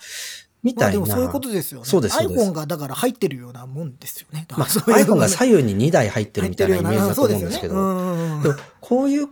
[0.64, 0.94] みまあたいな。
[0.94, 1.86] でもそういうことですよね。
[1.86, 4.46] そうですそうです iPhone がだから入ってるようなもんですよね。
[4.52, 8.56] まあ、iPhone が左右に2台入ってるみたいなイメージだと思うんですけど、よね。
[8.82, 9.28] こういう、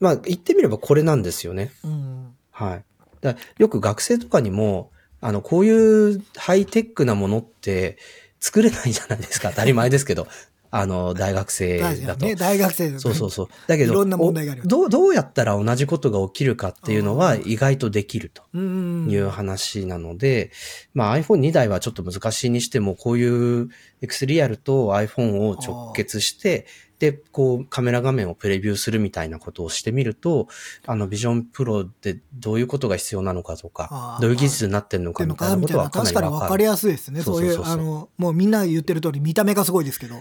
[0.00, 1.72] まあ言ってみればこれなんですよね。
[1.84, 2.34] うん。
[2.50, 2.84] はい。
[3.20, 7.98] だよく学生とかにも、あの、こういうハイテックなものって
[8.40, 9.50] 作れないじゃないですか。
[9.50, 10.28] 当たり前ですけど。
[10.70, 12.26] あの、大学生だと。
[12.26, 13.48] 大ね、大学生だとそうそうそう。
[13.66, 18.42] だけど、いろんな問題があるおどう、どうやったら同じことが起きるかっていうのは意外とできると。
[18.54, 20.50] いう話なので、
[20.94, 23.68] まあ iPhone2 台はちょっと難しいにしても、こういう
[24.02, 26.66] X リアルと iPhone を直結して、
[26.98, 30.48] で、こうカメラ画面をプレビューするみたいなことをしてみると、
[30.86, 35.90] あのビジョンプロでどういうことが必要なのかとあかー、どういう技術になってるのっていうのかみたいなこ。
[35.90, 37.22] とはかな確かに分かりやすいですね。
[37.22, 40.16] そういう、あの、もうみんな言ってる通り見た目がすごいですけど。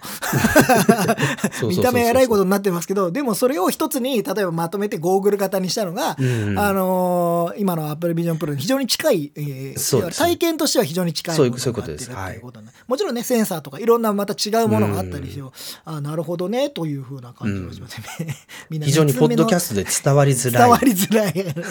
[1.67, 6.59] 見た目偉いことになってますけど、でもそれを一つに、例えばまとめてゴーグル型にしたのが、うん。
[6.59, 12.09] あのー今の Apple Vision Pro に非常に近い、えー体験としては非常に近いそういうものそういうことです。
[12.09, 15.43] になってるっていうことねもちろんね、センサーとかいろんなまた違うものがあったりして、
[15.85, 18.35] あなるほどね、というふうな感じがしますね。
[18.69, 20.63] みん非常にポッドキャストで伝わりづらい。
[20.63, 21.63] 伝わりづらい話。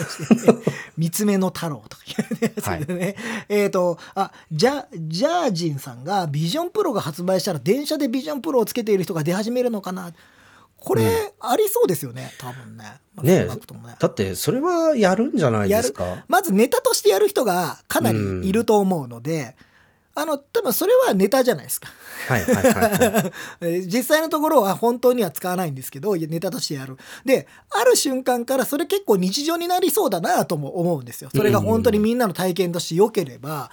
[0.97, 3.15] 三つ目の太郎とかいうやつでね。
[3.49, 10.11] えっ、と、あ、じゃ、ジャージンさんがビジョンプロが発売したら電車でビジョンプロをつけている人が出始めるのかな。
[10.79, 12.83] これ、ありそうですよね、多分ね。
[13.15, 13.47] まあねね
[13.99, 16.23] だって、それはやるんじゃないですか。
[16.27, 19.55] まずネタとしてやる人がかなりいると思うので、
[20.19, 21.89] あの、多分それはネタじゃないですか。
[22.27, 23.31] はいはいはい、はい。
[23.61, 26.97] えー 実際のところは本当には使わないんですけど、ネタとしてやる。
[27.23, 31.29] で、ある瞬間からそれ結構日常になりそうだなとも思うんですよ。
[31.35, 33.71] それが本当にみんなの体験として良ければ、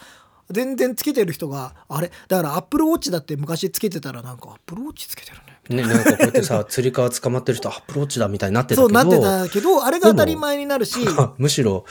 [0.50, 2.10] 全然つけてる人が、あれ？
[2.28, 5.54] だからアップルウォッチだって昔つけてたらなんかアップルウォッチつけてるね。
[5.70, 8.82] ね、なんかこうやってさ、釣り革捕まってる人、アップローチだみたいになってたけど。
[8.82, 10.98] そうなってたけど、あれが当たり前になるし、
[11.38, 11.86] むしろ。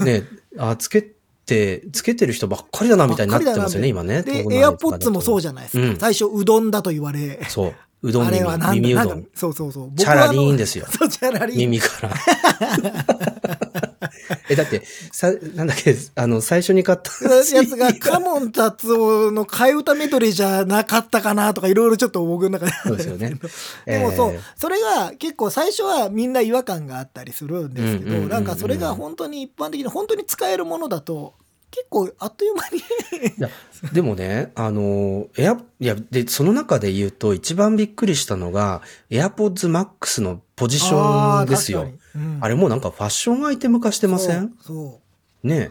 [0.00, 0.24] ね、
[0.58, 1.12] あ、つけ
[1.44, 4.22] て、つけてる人ばっかりだなみたいになってますよね、今ね。
[4.22, 5.84] で、エアポッツもそうじじゃないですか。
[5.84, 7.74] うん最初、うどんだと言われ、そう。
[8.02, 9.26] うどん耳、耳うどん。
[9.34, 9.92] そうそうそう。
[9.96, 11.58] チャラリーンですよ そう、チャラリーン。
[11.70, 13.31] 耳から。
[14.48, 14.82] え、だって、
[15.12, 22.72] さ、なんだっけ、あの、最初に買った やつ が、カモン達夫の替え歌メドレーじゃなかったかなとか、いろいろちょっと僕の中で。
[22.84, 23.36] そうですよね。
[23.86, 31.34] でもそう、えーそれが結構最初はみんな違和感があったりするんですけど、なんかそれが本当に一般的に本当に使えるものだと、
[31.70, 32.82] 結構あっという間に
[33.92, 41.88] でもね、あの、エア、いや、で、その中で言うと一番びっくりしたのが、AirPods Max のポジションですよ。
[42.40, 44.52] あれもうなんかファッションアイテム化してません？
[44.60, 45.00] そ
[45.44, 45.70] うね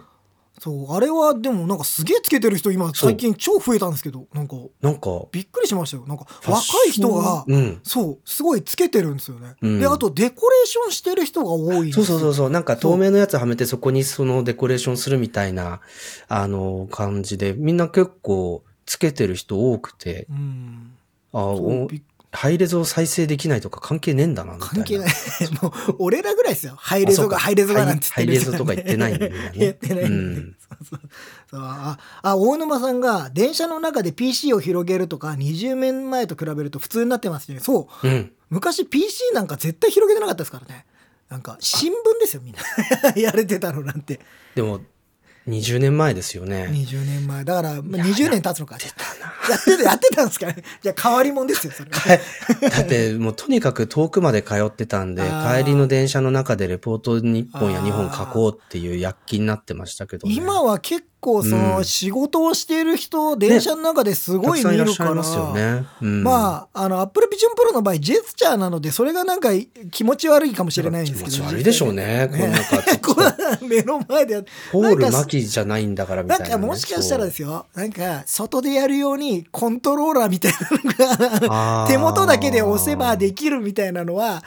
[0.60, 4.58] そうあれはでもなんかすげえつけてる人今最近超増えたんですけどなんか。
[4.80, 6.06] なんか、びっくりしましたよ。
[6.06, 7.80] なんか若い人が、うん。
[7.82, 9.80] そうすごいつけてるんですよね、うん。
[9.80, 12.50] であとデコレーションしてる人が多いそうそうそうそう。
[12.52, 15.82] なんか透明のやつはめてそこにそのデコレーションするみたいな、
[16.28, 20.92] あの、感じで、みんな結構つけてる人多くて、うん。
[21.34, 21.56] あ
[21.90, 22.02] びっ
[22.32, 24.76] ハイレゾを再生できないとか関係ねえんだな、みたいな。
[24.76, 25.10] 関係ない。
[25.62, 26.76] もう俺らぐらいですよ。
[26.78, 29.52] ハイレゾがハイレゾがなんて言ってるハイレゾとか 言ってないんだよね。
[29.54, 30.56] 言ってないうん。
[30.60, 31.00] そうそう。
[31.50, 31.60] そう。
[31.62, 37.60] ああ大沼さんが電車の中で PC を広げるとか20年前と比べると普通になってますね。
[37.60, 38.08] そう。
[38.08, 38.32] うん。
[38.50, 40.86] 昔 PC なんか絶対広げてなかったですからね。
[41.30, 42.62] なんか新聞ですよみんな。
[43.22, 44.22] やれてたのなんて。
[44.56, 44.82] でも、
[45.48, 46.70] 20年前ですよね。
[46.72, 47.44] 20年前。
[47.44, 48.76] だからまあいや20年経つのか。
[48.76, 49.32] やってたな。
[49.50, 50.56] やってたやってたんですかね。
[50.82, 51.90] じゃあ変わり者ですよそれ。
[51.92, 52.20] はい。
[52.70, 60.34] だってもうとにかく遠くまで通ってたんで、帰りの電車の中でレポート1本やあー2本書こうっていう躍起になってましたけど、ね。
[60.36, 65.86] 今は結構そうのん仕事をしている人、電車の中ですごい見るから、しゃいまね。
[66.02, 69.50] うん、まあ、あの、Apple Vision Pro の場合、ジェスチャーなので、それがなんか
[69.92, 71.36] 気持ち悪いかもしれないんですけど。
[71.36, 72.28] 気持ち悪いでしょうね。
[72.32, 73.22] このな んかちょっとこ
[73.62, 76.62] う目の前でやってポール・なんかマキじゃないんだからみたないんな、ね。
[76.62, 84.44] かもしかしたらですよ、なんか外でやるようにコントローラーみたいなのが手元だけで押せばできるみたいなのは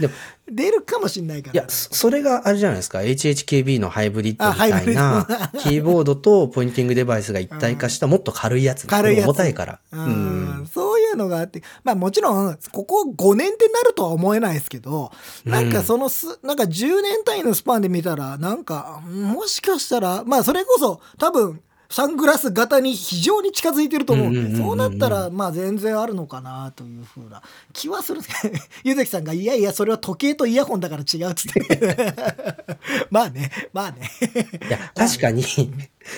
[0.51, 1.53] 出るかもしれないから。
[1.55, 2.99] いや、そそれがあれじゃないですか。
[2.99, 8.87] HHKB のハイブリッドみたいなッ、 キーボードとポインティングデバイスが一体化したもっと軽いやつ。
[8.87, 9.81] 軽いやつ重たいから。
[9.93, 10.67] ううんん。
[10.73, 15.11] そういうのがあって、まあもちろん、ここ5年ってなるとは思えないですけど、
[15.45, 21.61] なんかそのす、なんか10年単位のスパンで見たら、なんか、もしかしたら、まあそれこそ多分、
[21.95, 27.41] サングラス型に非常に近づいてると思うそうなったら、まあ全然あるのかなというふうな
[27.73, 32.17] 気はするんですけど、ゆずきさんが、いやいや、それは時計とイヤホンだから違うっつって。
[33.13, 34.11] まあね、まあね。
[34.67, 35.45] いや、確かに、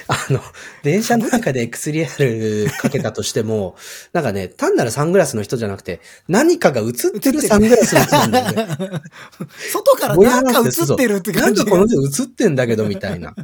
[0.08, 0.40] あの、
[0.82, 3.76] 電車の中で X リアルかけたとしても、
[4.14, 8.76] なんかね、単なるサングラスの人じゃなくて、何かが映ってるサングラスの人なんだよね。
[9.72, 13.34] 外からぼやなんか映ってるって感じなんかこの人映ってんだけど、みたいな。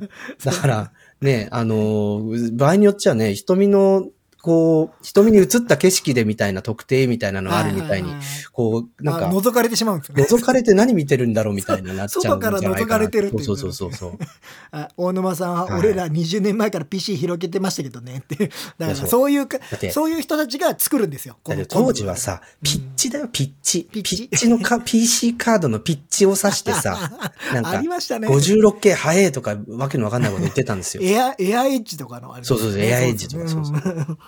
[0.42, 0.92] だから、
[1.23, 2.21] ね、あの、
[2.53, 4.09] 場合によっちゃね、瞳の、
[4.42, 8.12] こう、瞳に映った景色でみたいな特定みたいなのがあるみたいに
[8.52, 10.26] こう、なんあか、覗かれてしまうんですよね。
[10.28, 12.61] 覗かれて何見てるんだろうみたいななっちゃうんじゃないかな。
[12.61, 14.18] 外から覗かれてるっていうそうそうそうそう。
[14.72, 18.50] あ大沼さんははい俺ら20年前から PC 広げてましたけどねって。
[18.78, 19.59] だからそういうか
[19.92, 21.37] そういう人たちが作るんですよ。
[21.68, 23.88] 当時はさ、ピッチだよ、ピッチ。
[23.92, 27.12] ピピッチのか、 PC カードのピッチを指してさ、
[27.55, 28.28] なんかあり、ましたね。
[28.28, 31.02] 56K 早えとか、わけのわかんないこと言ってたんですよ。
[31.05, 34.18] エア、エアエッジとかのあれそうそうそうエアエッジとかそうそううん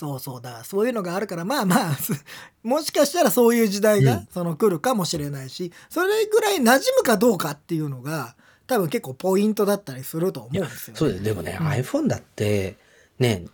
[0.00, 2.14] そうそうだそういうのがあるからまあまあす
[2.62, 8.34] もしかしたらそういう時代がうんその来るかもしれないし、それぐらい馴染むかどうかっていうのが
[8.66, 10.98] 多分結構ポイントだったりすると思うんですよ、ね。
[10.98, 11.22] そうです。
[11.22, 12.78] でもね、うん iPhone だって、
[13.18, 13.44] ね、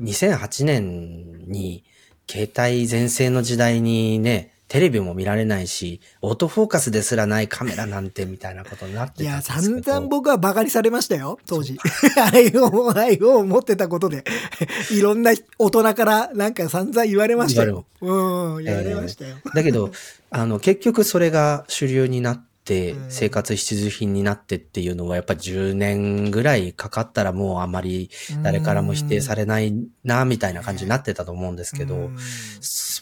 [0.00, 1.82] 2008年に
[2.30, 9.82] 携帯全盛の時代にね、テレビも見られないし、オートフォーカスですらないカメラなんてみたいなことになっていや、たんですけど。
[9.82, 11.74] 散々僕はバカにされましたよ、当時。
[12.32, 14.24] iPhone、 iPhone を持ってたことで、
[14.90, 17.84] いろんな大人からなんか散々言われましたよ。
[18.00, 19.36] うん、言われましたよ。
[19.54, 19.92] だけど、
[20.30, 22.46] あの、結局それが主流になって、うん
[23.08, 28.10] 生活必需品になってっていうのは、やっぱ10年ぐらいかかったらもうあまり
[28.42, 29.74] 誰からも否定されない
[30.04, 32.16] な、みたいな感じになってたと思うんですけど、うん。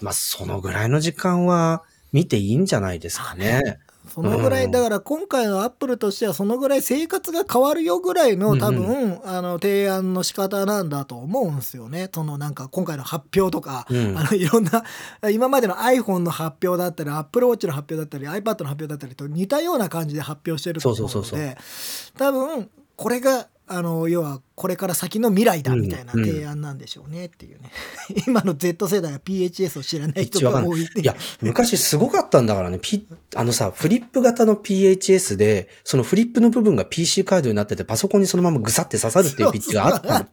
[0.03, 3.79] まあ、そのぐらいの時間は見ていいんじゃないですかね。
[4.07, 4.71] そのぐらい、うん。
[4.71, 9.21] だから今回のアップルとしてはそのぐらい生活が変わるよぐらいの多分、うん。
[9.25, 12.09] あの提案の仕方なんだと思うんですよね。
[12.14, 14.19] そのなんか今回の発表とか、うん。
[14.19, 14.85] あのいろんな
[15.31, 22.19] 今までの iPhone の発表だったり Apple Watch の発表だったり iPad の発表だったりと似たような感じで発表してると思うのでそうそうそうそう。
[22.19, 26.21] 多分これがあの要はこれから先の未来だみたいなうん。
[26.21, 27.71] うん提案なんでしょうねっていうね、
[28.27, 32.79] 今の Z 世代は PHS を知らない人が多いいや、昔すごかったんだからね。
[32.81, 40.29] ピあのさ、フリップ型の PHS で、そのフリップの部分が PC カードになってて、パソコンにそのままぐさって刺さるっていうピッチがあった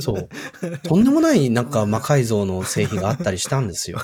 [0.00, 0.28] そう。
[0.82, 3.98] とんでもないなんか魔改造の製品があったりしたんですよ。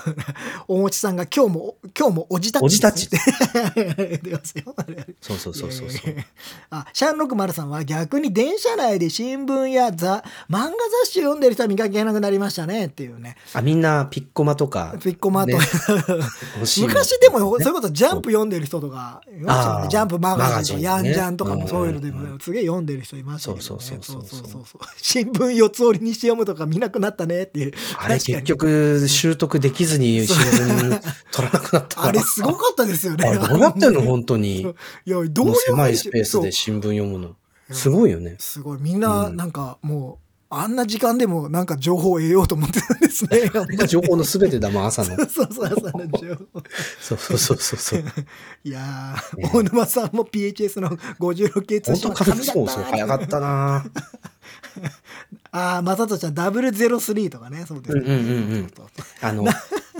[0.68, 3.08] おもちさんが今日も今日もおじたちおじたち。
[5.20, 6.14] そうそうそうそうそう。
[6.70, 10.70] あシャンロックマルさんは逆に電車内で新聞や雑漫画
[11.04, 13.36] 雑誌を読んでる人は見かけなくなりましたねっていうね。
[13.54, 14.94] あ、みんなピッコマとか。
[15.00, 15.58] ピッコマと、ね。
[16.56, 19.40] 欲しいもん昔でもそれこそジャンプ読んでる人とかね。
[19.88, 23.62] ジャンプマガジンとか、ヤンジャンとかもそういうのでもすげえ読んでる人いましたけどね。
[23.62, 24.64] そうそうそうそうそう。
[24.96, 27.72] 新聞四つ折りにして読むとか見なくなったねっていう。
[27.96, 31.00] あれ結局習得できずに新聞
[31.32, 33.28] 取らなくなった あれすごかったですよね。
[33.28, 34.60] あれどうなってんの本当に。
[35.06, 37.36] いやどういう狭いスペースで新聞読むの。
[37.72, 38.36] すごいよね。
[38.38, 43.50] すごいみんなうんなんかもうあんな時間でもなんか情報を得ようと思ってるんですね。
[43.86, 45.16] 情報のすべてだもん、朝の。
[45.30, 46.62] そうそう朝の情報。
[47.00, 48.04] そうそうそうそうそう。
[48.64, 50.90] いやー、ね大沼さんも PHS の
[51.20, 53.84] 56系通本信当紙そうそう、早かったな
[55.52, 58.00] ああ、まさとちゃん003とかね、そうですね。
[58.00, 58.72] うんうんうんうん
[59.20, 59.44] あの、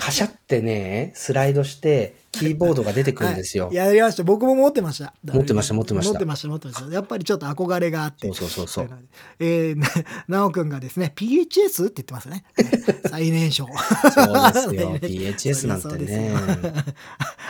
[0.01, 3.67] カシャってね、スライドして、キーボードが出てくるんですよ。
[3.69, 4.23] はいやりました。
[4.23, 5.15] 僕も持ってました。
[5.25, 6.93] 持ってました持ってました持ってました、持ってました。
[6.93, 8.29] やっぱりちょっと憧れがあって。
[8.29, 8.91] そうそうそうそう。
[9.39, 9.89] えー、な、
[10.29, 12.45] なおくんがですね、PHS って言ってますね。
[12.57, 12.71] ね
[13.11, 13.67] 最年少。
[13.67, 14.99] そうですよ。
[15.01, 16.33] PHS なんてね。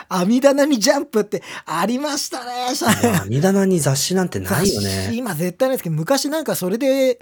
[0.08, 3.20] 網棚にジャンプってありましたね。
[3.26, 5.10] 網棚に雑誌なんてないよね。
[5.12, 7.18] 今絶対ないですけど、昔なんかそれで、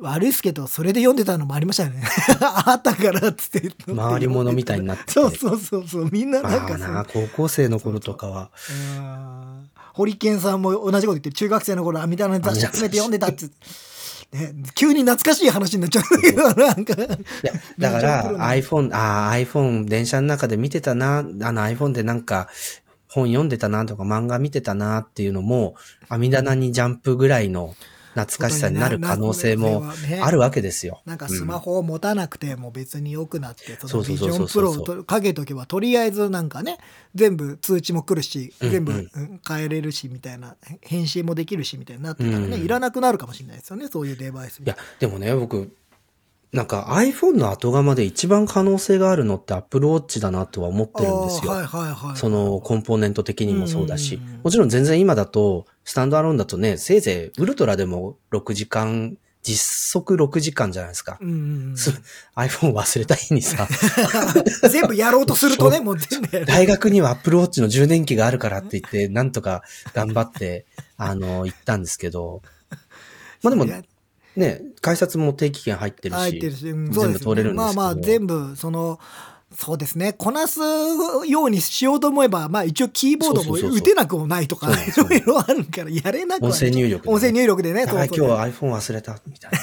[0.00, 2.02] 悪いですけど、それで読んでたのもありましたよね。
[2.40, 3.70] あったからっつって。
[3.94, 6.08] 回り物みたいになっててそうそうそうそう。
[6.10, 8.50] みんななんまあかな、高校生の頃とかは。
[8.96, 13.46] うんホリケンさんも同じこと言って、中学生の頃網棚に雑誌集めて読んでたって。
[14.32, 16.94] ね、急に懐かしい話になっちゃうんだけど、なんか。
[17.78, 22.48] だから、iPhone、ああ、iPhone 電車の中で見てたな、あの iPhone でなんか、
[23.08, 25.74] 本読んでたなとか漫画見てたなっていうのも、
[26.08, 27.74] 網棚にジャンプぐらいの
[28.14, 29.84] 懐かしさになる可能性も
[30.22, 31.02] あるわけですよ。
[31.06, 36.78] なんかスマホを持たなくても別に良くなって、そのビジョンプロをとかけとけば、とりあえずなんかね、
[37.14, 45.72] 全部通知も来るし、うん全部うん変えれるし、みたいな、返信もできるし、みたいになってたらね、うんいらなくなるかもしれないですよね、そういうデバイスいや、でもね、僕、
[46.52, 51.52] なんか iPhone の後釜で一番可能性があるのって Apple Watch だなとは思ってるんですよ。
[51.52, 52.16] はいはいはい。
[52.16, 61.18] そのコンポーネント的にもそうだしもちろん全然今だと、スタンドアローンだとね、せいぜいウルトラでも6時間、実測6時間じゃないですか。
[61.20, 61.74] うん
[62.34, 63.68] iPhone 忘れた日にさ、
[64.68, 66.44] 全部やろうとするとね、もう全部。
[66.46, 69.62] 大学には Apple Watch の充電器があるからって言って、なんとか
[69.94, 72.42] 頑張って、あの、行ったんですけど、
[73.42, 73.66] まあでも
[74.36, 77.80] ね、改札も定期券入ってるし、入ってるし、うんそう全部ですよね通れるんですけど。
[77.80, 79.00] まあまあ全部、その、
[79.52, 80.12] そうですね。
[80.12, 87.86] こなすようにしようと思えば、まあ一応キーボードも打てなくもないとか、いろいろあるから、やれなくはない音声入力でね音声入力でね。
[87.86, 89.58] そうそう今日は iPhone 忘れた、みたいな。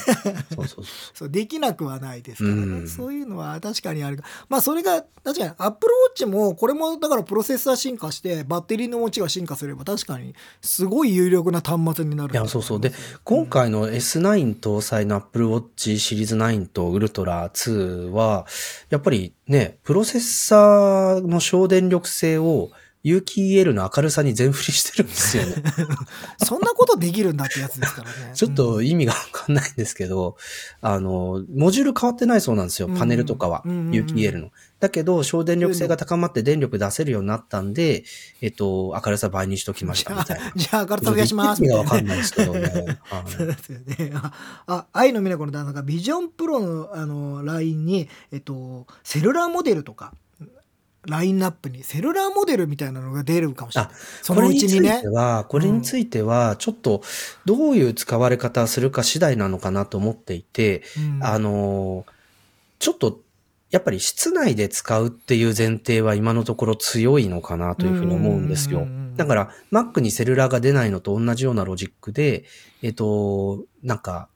[0.55, 4.19] そうそうそそうできなくはないですからね、うんそういうのは確かにある
[4.49, 12.33] まあそれが確かに Apple Watch もこれもだからプロセッサー進化してバッテリーの持ちが進化すれば確かにすごい有力な端末になるう。
[12.33, 12.81] いや、そうそう。
[12.81, 12.91] で、
[13.23, 18.45] 今回の S9 搭載の Apple Watch シリーズ9と Ultra 2は、
[18.89, 22.71] やっぱりね、プロセッサーの省電力性を
[23.03, 25.55] 有機 EL の明るさに全振りしてるんですよね。
[26.43, 30.35] そんなことできるんだってやつですからね ちょっと意味がわかんないんですけど、
[30.81, 33.63] あの、モジュール変わってないそうなんですよ、パネルとかは。
[33.91, 34.51] 有機 EL の。
[34.79, 38.03] だけど、省電力性が高まって電力出せるようになったんで、
[38.41, 40.51] えっと、明るさ倍にしときましたみたいな。
[40.55, 42.59] じゃあ明るさ増やします意味がわかんいないですけどね。
[43.01, 44.11] はいそうですよね。
[44.15, 44.31] あ、
[44.67, 50.13] あ愛の美奈子の旦那がビジョンプロのあの LINE に、えっと、セルラーモデルとか、
[51.07, 53.95] ラインナップにセルラーモデルみたいなのが出るかもしれないあ。
[54.21, 55.09] そのうちにねこれについて。
[55.09, 57.01] は、これについては、ちょっと、
[57.45, 62.05] どういう使われ方をするか次第なのかなと思っていて、うんあの、
[62.79, 63.21] ちょっと、
[63.69, 68.87] やっぱり室内で使うっていう前提は今のところ強いのかなというふうに思うんですよ。
[69.17, 72.45] だから、Mac にセルラーが出ないのと同じようなロジックで、
[72.81, 74.29] えっと、なんか、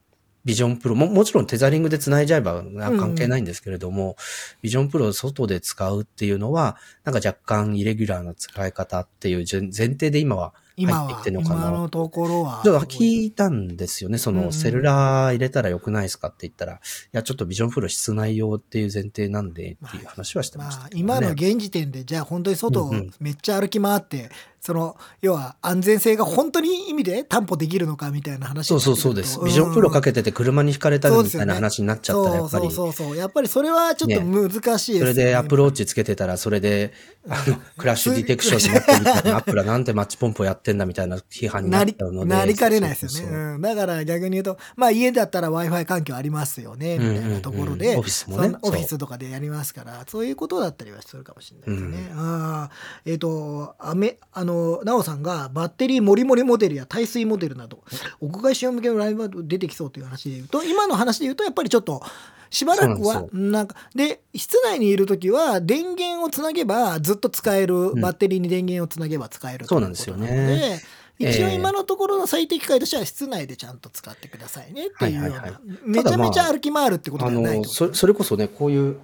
[0.43, 2.63] Vision Proも、もちろんテザリングで繋いじゃえば
[2.97, 4.15] 関係ないんですけれども、
[4.61, 12.61] Vision Proを外で使うっていうのは、なんか若干イレギュラーな使い方っていう前前提で今は入ってきてるのかな今のところは。
[12.63, 14.17] ちょっと聞いたんですよね。
[14.17, 16.77] そうんうんの、セルラー入れたらよくないですかって言ったら、い
[17.11, 21.01] や、ちょっとビジョンプロ室内用っていう前提なんでっていう話はしてましたまあ、けどね。
[21.01, 24.29] 今の現時点で、じゃあ本当に外めっちゃ歩き回って、
[24.61, 29.39] その、要は安全性が本当に意味で担保できるのかみたいな話そうそうそうです。
[29.43, 32.71] ビジョンプロかけけてて車に引かれたりみたいな話になっちゃったら、やっぱり。
[32.71, 33.17] そうそうそう。
[33.17, 34.99] やっぱりそれはちょっと難しいですよね。
[34.99, 36.93] それでアプローチつけてたら、それで、
[37.29, 42.29] あの、クラッシュディテクションになってみたいな、アップラなんてマッチポンプをやってんだみたいな批判になっちゃうので。
[42.29, 43.31] なりかねないですよね。
[43.31, 52.11] そうん、だから逆に言うと、まあ家だったら Wi-Fi 環境ありますよね、みたいなところで、うんうんうんオフィスもねオフィスとかでやりますから、そういうことだったりはするかもしれないですね。
[52.15, 54.50] ああえっ、と、あめ、あの、
[54.83, 57.83] なおさんがバッテリーモリモリモデルや耐水モデルなど、
[58.19, 62.01] 屋外使用向けのライブが出てきそうという話で言うと、今の話で言うと、やっぱりちょっと、
[62.49, 70.27] しばらくはなんか、で、室内にいるときは、電源をつなげば、ずっと使える、バッテリーに電源をつなげば使えるといそうなんですよね。
[70.27, 70.81] ことなので
[71.21, 71.55] 一応ええ。
[71.55, 78.97] 今のところの最適解としては室内でちゃんと使ってくださいねっていうような、めちゃめちゃ歩き回るってことあではないの、ってことそそれこそね、こういう、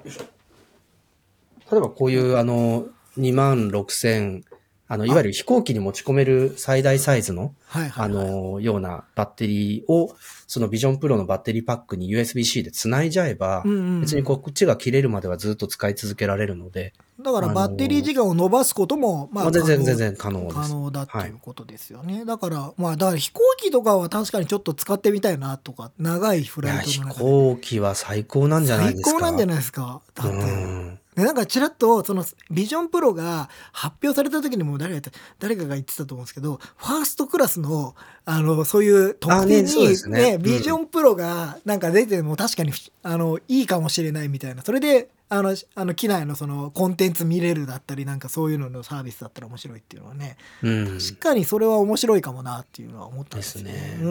[1.72, 2.88] 例えばこういう、あの、
[3.18, 4.44] 2万6千、
[4.90, 10.16] あの、いわゆる飛行機に持ち込める最大サイズの、はいはい、あの、ようなバッテリーを、
[10.48, 22.24] そのビジョンプロのバッテリーパックに USB-C で繋いじゃえば、うんうんうん別にこっちが切れるまではずっと使い続けられるので、だからバッテリー時間を伸ばすことも、まあ、まあ全然可能全然可能です可能だっていうことですよね。
[22.24, 27.20] だから、まあ、だから飛行機とかは確かにちょっと使ってみたいなとか、長いフライトの中で。
[27.20, 29.12] 行機は最高なんじゃない最ですか。
[29.20, 30.02] 高なんじゃないですか。
[30.14, 31.07] だって。
[31.18, 37.96] うんでなんかちらっとそのビジョンプロが発表された時にも誰が言った誰かが言ってたと思うんですけどファーストクラスの
[38.26, 42.72] あのそういう特あ典に、ねねうんビジョンプロがなんか出ても確かに
[43.04, 51.00] あのいいかもしれないみたいなそれであのあの機内のそのコンテンツ見れるだったりなんかそういうののサービスだったら面白いっていうのはねうん。
[51.00, 53.74] 確かにそれは面白いかもなっていうのは思ったんですよね。
[53.74, 54.10] ですねう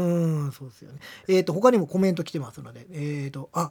[0.49, 0.99] ん、そうですよね。
[1.29, 3.71] えっ、と、他にもコメント来てますので、えっ、と、あ、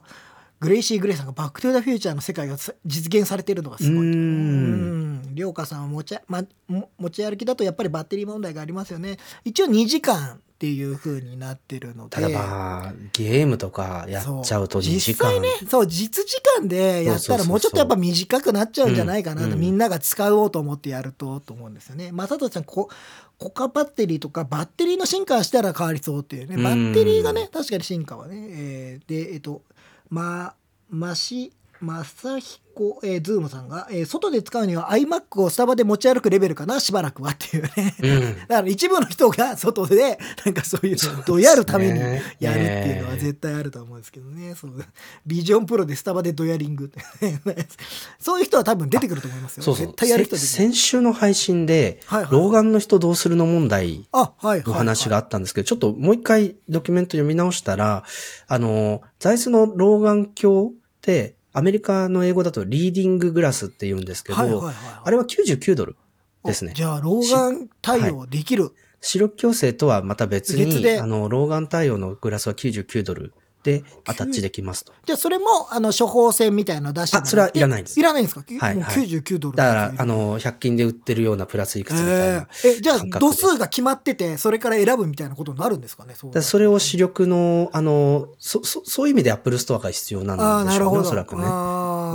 [0.60, 3.96] グレイシー・グレイさんがバック・トゥ・ザ・フューチャーの世界がさ実現されているのがすごい。
[3.96, 5.34] ううんん。
[5.34, 9.18] りょうかさんは持ち,、ま、も持ち歩きだとやっぱりバッテリー問題がありますよね。
[9.44, 12.16] 一応2時間っていう風になってるので。
[12.16, 14.98] ただまあ、ゲームとかやっちゃうと2時間。
[14.98, 22.10] 実際ねそう実時間でやったらもうちょっとやっぱ短くなっちゃうんじゃないかなと、みんなが使おうと思ってやるとと思うんですよね。
[22.12, 22.88] まさとちゃんこ
[23.38, 29.60] コカバッテリーとかバッテリーの進化したら変わりそうっていうねバッテリーがね確かに進化はね、えーでえっ、と
[30.10, 30.54] ま
[30.88, 37.94] ましまさひこ、えーズームさんが、えー外で使うには iMac をスタバで持ち歩くレベルかなしばらくはっていうね。
[38.02, 38.38] うん。
[38.40, 40.96] だから一部の人が 外でなんかそういう
[41.26, 44.54] のをやるためにねやるっていうのは絶対あると思うんですけどね。
[44.54, 44.84] そう
[45.26, 47.00] ビジョンプロでスタバでドヤリングって
[48.20, 49.62] そういう人は多分出てくると思いますよ。
[49.62, 49.96] そうそう絶。
[49.96, 50.36] 対やる人。
[50.36, 54.06] 先週の配信で、はいはい老眼の人どうするの問題。
[54.12, 58.04] の話があったんですけど、ちょっともう一回ドキュメント読み直したら、
[58.46, 64.74] あの、座椅子の老眼鏡って、アメリカの英語だとリーディンググラスって言うんですけど、はいはいはい。
[65.04, 65.96] あれは99ドル
[66.44, 66.74] ですね。
[66.76, 68.72] じゃあ、老眼対応できる。
[69.00, 73.32] 視力矯正とはまた別に、別であの、老眼対応のグラスは99ドル
[73.66, 74.92] でアタッチできますと。
[75.04, 78.44] じゃあ、それも、あの、処方箋みたいなの出してあそれはいらないんですいらないんですか？
[78.58, 79.56] はいもう99ドル。
[79.56, 82.40] だから、あの、100均で売ってるようなプラスいくつみたいえな。
[82.42, 86.14] ーえ、じゃあ、度数が決まってて、それから選ぶみたいなことになるんですかね？
[86.14, 90.98] そうだそれを視力の、あの、そ、そそういう意味で Apple Store が必要なんでしょうね。
[90.98, 91.42] おそらくね。
[91.44, 91.46] う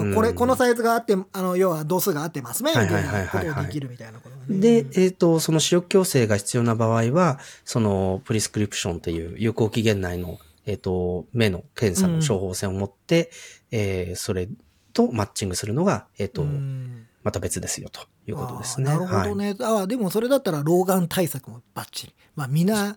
[0.04, 2.72] んこれ、このサイズがあって、あの、要は度数が合ってますね。
[2.72, 10.40] みたいはいはいはいはいはいなことができるみたいなことがねで、えっ、と、その視力矯正が必要な場合は、その、プリスクリプションっていう有効期限内の、
[10.72, 13.30] えっ、と、目の検査の処方箋を持って、
[13.72, 14.48] えーそれ
[14.94, 17.08] とマッチングするのが、えっ、と、うん。
[17.24, 18.86] また別ですよ、ということですね。
[18.86, 19.36] なるほどはい。
[19.36, 19.56] ね。
[19.62, 22.14] ああ、でもそれだったら老眼対策もバッチリ。
[22.36, 22.96] まあみんな。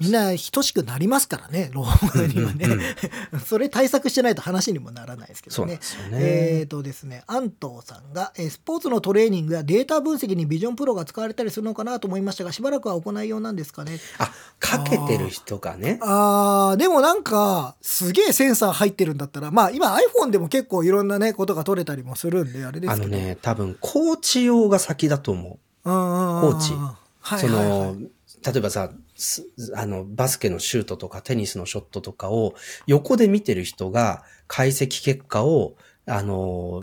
[0.00, 2.66] みんな等しくなりますからね、老眼にはね。
[2.66, 6.18] うんうん それ対策してないと話にもならないですけどねそうなんで。
[6.18, 6.18] すよね。
[6.20, 13.98] えーとですね、安藤さんが、えースポーツのトレーニングやデータ分析にビジョンプロが使われたりするのかなと思いましたが、しばらくは行いようなんですかね。
[14.18, 15.98] あ、かけてる人がね。
[16.02, 23.06] あーでもなんか、すげえセンサー入ってるんだったら、まあ今 iPhone でも結構いろんなね、ことが取れたりもするんで、あれですけど。
[23.06, 25.58] あのね、多分、コーチ用が先だと思う。
[25.84, 26.72] コーチ。
[27.20, 27.96] はいその、
[28.42, 29.46] 例えばさ、す
[29.76, 32.54] あの、バスケのシュートとかテニスのショットとかを
[32.86, 35.74] 横で見てる人が解析結果を、
[36.06, 36.82] あの、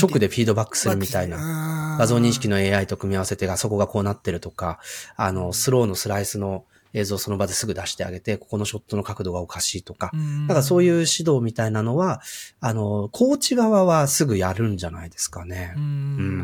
[0.00, 1.36] 直でフィードバックするみたいな。
[1.36, 4.80] な画像認識の AI と組み合わせて、あそこがこうなってるとか、
[5.16, 12.20] あの、スローのスライスの映像をその場ですぐ出してあげて、ここのショットの角度がおかしいとか、うんだからそういう指導みたいなのは、
[12.60, 15.74] あの、コーチ側はすぐやるんじゃないですかね。
[15.76, 15.80] う。
[15.80, 15.86] んう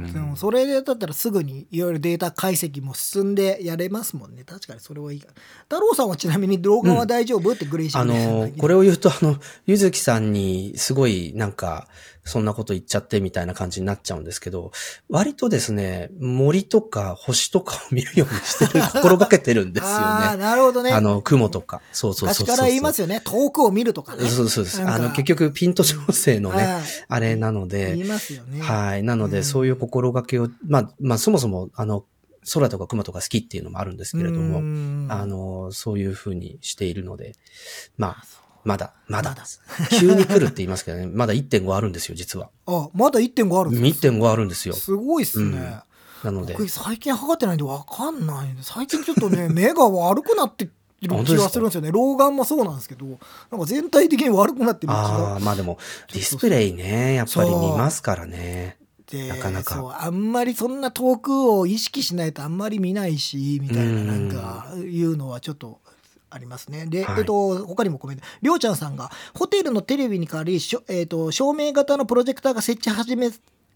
[0.08, 4.44] んでもそれだったらすぐにいろいろデータ解析も進んでやれますもんね。
[4.44, 5.20] 確かにそれはいい。
[5.20, 11.88] 太郎さんはちなみに動画は大丈夫、ってグレイシーあの、これを言うと、あの、ゆずきさんにすごいなんか、
[12.24, 14.72] そんなこと言っちゃってみたいな感じになっちゃうんですけど、
[15.08, 20.42] 割とですね、森とか星とかを見るようにしてる、心がけてるんですよ ああね。
[20.42, 21.82] なるほどねあの、雲とか。
[21.92, 22.46] そうそうそうそう。
[22.46, 24.82] 昔から言いますよね遠くを見るとかねそうそうです。
[24.82, 29.02] あの、結局、ピント調整のね、はいあれなの言いで、ますよねはい。
[29.02, 32.06] なので、うんそういう心がけを、まあ、まあ、そもそも、あの、
[32.52, 37.34] 空とか雲とか好きっていうのもあるんですけれども、もあの、そういうふうにしているので、
[37.96, 38.24] まあ、
[38.64, 39.30] まだ、まだ。
[39.30, 39.44] まだ。
[40.00, 42.48] 急に来るって言いますけどね、まだ1.5あるんですよ、実は。
[42.66, 44.74] あまだ1.5あるんですか1.5あるんですよ。
[44.74, 45.82] すごいっすね、
[46.24, 46.32] うん。
[46.34, 51.92] なので、僕最近測ってないんで分かんない最近ちょっとね 目が悪くなってる気がするんですよね。
[51.92, 53.04] 老眼もそうなんですけど
[53.50, 55.78] なんか全体的に悪くなってる気あがあ、まあでも、
[56.12, 58.78] ディスプレイね、やっぱり見ますからね。
[59.10, 59.74] でなかなか。
[59.74, 64.28] そうあんまりそんな遠くを意識しないとあんまり見ないしみたいなうんなん。
[64.30, 65.80] かいうのはちょっと
[66.34, 66.86] ありますね。
[66.86, 68.24] で、はいえっと、他にもコメント。
[68.42, 73.30] りょうちゃんさんが、ホテルのテレビに代わり、しょえっと、照明型のプロジェクターが設置始め、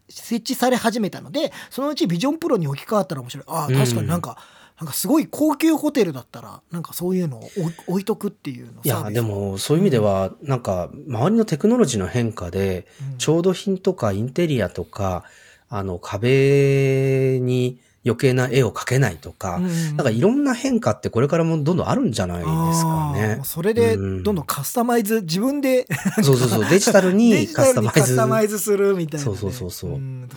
[0.09, 3.45] 設置され始めたので、そのうちビジョンプロに置き換わったら面白い。
[3.47, 4.37] ああ、確かになんか、
[4.79, 7.49] なんかすごい高級ホテルだったら、なんかそういうのを
[7.87, 15.25] 置いとくっていうのいや、で、も、そういう意味では、なんか、周りのテクノロジーの変化で、うん調度品とかインテリアとか、
[15.69, 19.65] あの、壁に余計な絵を描けないとか、うん。
[19.65, 23.39] うんなんかいろんな変化ってこれからもどんどんあるんじゃないですかね。
[23.43, 24.23] それで、うん。
[24.23, 25.87] どんどんカスタマイズ、自分で、
[26.23, 28.13] そうそうそう、デジタル デにカカスタマイズ。
[28.13, 30.29] スタマイズするみたいなね、そうそうそうそうん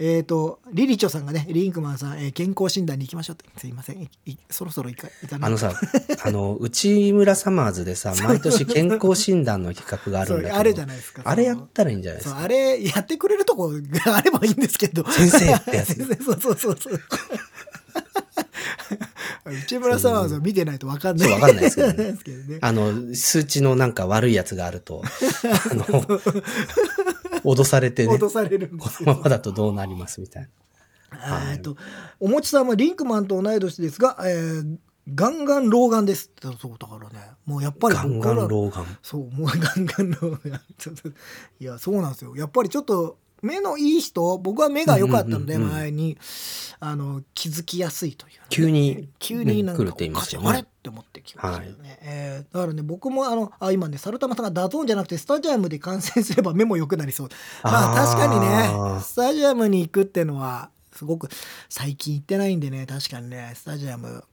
[0.00, 3.46] えっと、リリチョさんがね、リンクマンさん、えー健康診断に行きましょうって。
[3.58, 4.00] すいません。
[4.02, 5.72] いいそろそろ行か、行かないあのさ、
[6.24, 11.22] あの、内村サマーズでさ、 毎年健康診断の企画があるんだけど、あるじゃないですか。
[11.24, 12.38] あれやったらいいんじゃないですか？
[12.40, 13.80] あれやってくれるとこが
[14.16, 15.04] あればいいんですけど。
[15.10, 15.94] 先生ってやつ
[16.24, 17.00] そうそうそうそう。
[19.46, 21.28] 内村さんは見てないと分かんない。
[21.28, 25.84] そうわかんないですけどねですけどねあの、数値のなんか悪いやつがあると、あの、
[27.52, 29.06] 脅されてね、脅されるんですよ。
[29.06, 30.48] このままだとどうなりますみたいな。
[31.10, 31.76] はいえっと、
[32.20, 34.76] おもちさんはリンクマンと同い年ですが、えー
[35.14, 37.30] ガンガン老眼ですってそうだからね。
[37.46, 38.84] もうやっぱりガン僕らガン老眼。
[39.02, 40.60] そうもうガンガン老眼。
[41.60, 42.36] いやそうなんですよ。
[42.36, 46.18] やっぱりちょっと目のいい人僕は目が良かったので前に
[46.80, 49.90] あの気づきやすいというね、急に急になんかね。
[49.90, 50.60] あれ？
[50.60, 57.28] って思ってきましたよね、えーだからね僕もあのあ今ね猿玉さんが DAZN じゃなくてスタジアムで観戦すれば目も良くなりそう。
[57.62, 61.28] まあ確かにねスタジアムに行くってのはすごく
[61.68, 64.24] 最近行ってないんでね確かにねスタジアム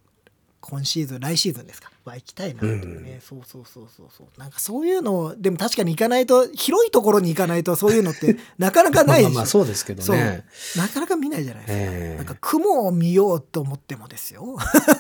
[0.62, 4.40] 今シーズン来シーズンですかは行きたいなっていうね、そうそうそうそうそう。
[4.40, 10.46] なんかそういうのをでも確かに行かないと広いところに行かないとそういうのって なかなかないでしょまあそうですけどね。
[10.76, 12.18] なかなか見ないじゃないですか、ええ。
[12.18, 14.58] なんか雲を見ようと思ってもですよ。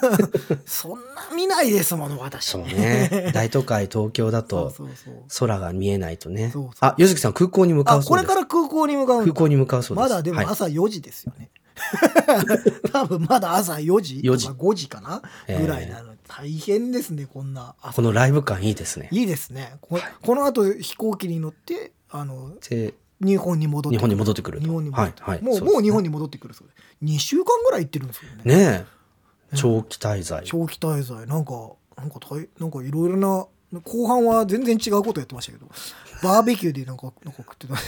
[0.65, 2.45] そんな見ないですもの私。
[2.45, 3.31] そうね。
[3.33, 4.73] 大都会東京だと
[5.39, 6.49] 空が見えないとね。
[6.51, 6.71] そうそう。
[6.81, 8.27] あ、ゆずきさん空港に向かあうそうです。
[8.27, 10.09] これから空港に向かう空港に向かうそうです。
[10.09, 10.45] まだでもはい。
[10.47, 11.49] 朝4時ですよね。
[12.91, 16.15] 多分まだ朝4時4時とか5時かなええぐらいなの。
[16.27, 17.97] 大変ですね、こんな朝。
[17.97, 19.09] このライブ感いいですね。
[19.11, 19.77] いいですね。
[19.81, 26.73] ここの後飛行機に乗って、あの、で日本に戻って日本に戻ってくると日本に戻ってはいはいもう、ねもう日本に戻ってくるそうで。
[27.03, 28.55] 2週間ぐらい行ってるんですよね。
[28.55, 28.85] ね
[29.53, 29.55] え。
[29.55, 30.43] 長期滞在。
[30.45, 31.27] 長期滞在。
[31.27, 33.47] なんか、なんか大、なんかいろいろな、
[33.81, 35.69] 後半は全然違うことやってましたけど、
[36.25, 37.73] バーベキューでなんか、なんか食ってた。
[37.73, 37.79] バ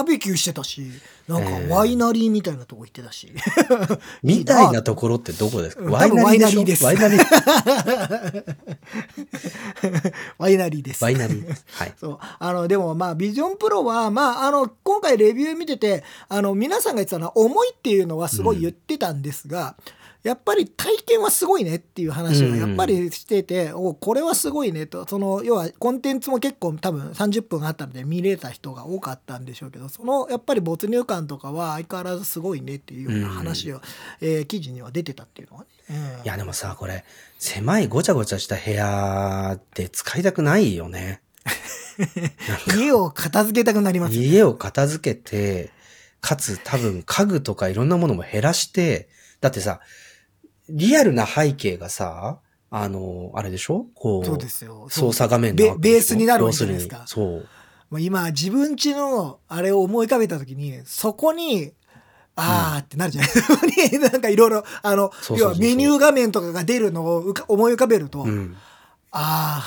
[0.00, 0.36] ーベキュー？
[0.36, 0.82] してたし、
[1.28, 3.32] なんかええワイナリーみたいなとこ行ってたし。
[4.22, 5.82] みたいなところってどこですか？
[5.84, 6.88] うんワイナリーでしょ？
[6.88, 8.44] 多分ワイナリーですワイナリー。
[10.38, 11.04] ワイナリーです。
[11.04, 11.54] ワイナリー。
[11.72, 11.94] はい。
[11.98, 12.18] そう。
[12.38, 19.76] あの、でもまあ、ビジョンプロは、まあ、あの、今回レビュー見てて、あの、皆さんが言ってたのは、重いっていうのはすごい言ってたんですが、
[20.22, 33.80] やっぱり体験はすごいねっていう話をやっぱりしてて、おこれはすごいねと、その、要はコンテンツも結構多分30分あったので見れた人が多かったんでしょうけど、そのやっぱり没入感とかは相変わらずすごいねっていうような話を、
[34.20, 35.68] えー記事には出てたっていうのはね。
[35.90, 35.96] うん。
[35.96, 37.04] いやでもさ、これ、
[37.38, 41.22] 狭いごちゃごちゃした部屋で使いたくないよね。
[42.76, 45.70] 家を片付けたくなりますよ家を片付けて、
[46.20, 49.08] かつ多分家具とかいろんなものも減らして、
[49.40, 49.80] だってさ、
[50.70, 52.38] リアルな背景がさ、
[52.70, 53.86] あの、あれでしょ？
[53.94, 54.86] こう、そうですよ。
[54.88, 57.46] 操作画面ベなわけでしょベースになるわけじゃないですかそう。
[57.90, 61.72] まあ今自分家のあれを思い浮かべた時にそこに
[62.36, 64.10] あーってなるじゃないですか。
[64.12, 68.56] なんかいろいろ、あの、要はメニュー画面とかが出るのを思い浮かべると、うん。
[69.12, 69.64] あ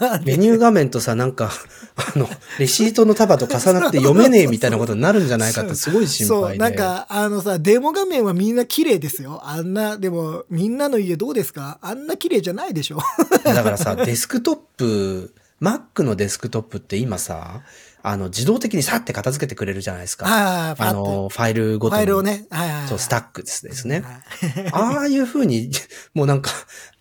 [0.00, 1.50] あ、メニュー画面とさ、なんか、
[1.96, 2.26] あの、
[2.58, 6.58] レシートの束と重なって読めねえみたいなことになるんじゃないかってすごい心そう、配で。
[6.58, 9.42] なんか、あのさ、デモ画面はみんな綺麗ですよ。
[9.44, 11.78] あんな、でも、みんなの家どうですか？
[11.82, 13.00] あんな綺麗じゃないでしょ。
[13.44, 17.60] だからさ、デスクトップ、Mac のデスクトップって今さ、
[18.02, 20.26] あの、自動的にさって片付けてくれるじゃないですか。
[20.26, 22.00] はい、あの、ファイルごとに。
[22.00, 24.00] ファイルをね、はいはいはいそう、スタックですね。
[24.00, 25.70] はいああいう風に、
[26.12, 26.50] もうなんか、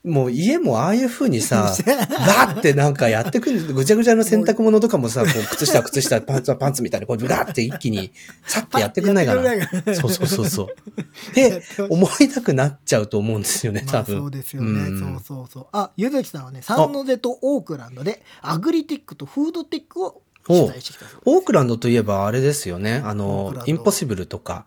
[0.04, 8.12] もう家もああいう風にさ、 バーってなんかやってくる、ぐちゃぐちゃの洗濯物とかもさ、こう、靴下、靴下、パンツはパンツみたいな、こう、ガーって一気に、
[8.46, 9.54] さってやってくんないかな。
[9.54, 11.34] やってくれないかなそうそうそうそう。
[11.34, 14.20] で、 思いたくなっちゃうと思うんですよね、まあ多分。
[14.20, 14.90] そうですよね。
[14.90, 15.68] んそうそうそう。
[15.72, 23.02] あ、ゆずきさんはね、サンノゼとオークランドで、アグリテックとフードテックを取材してきたそうオークランドといえばあれですよね。
[23.06, 24.66] あのインポッシブルとか、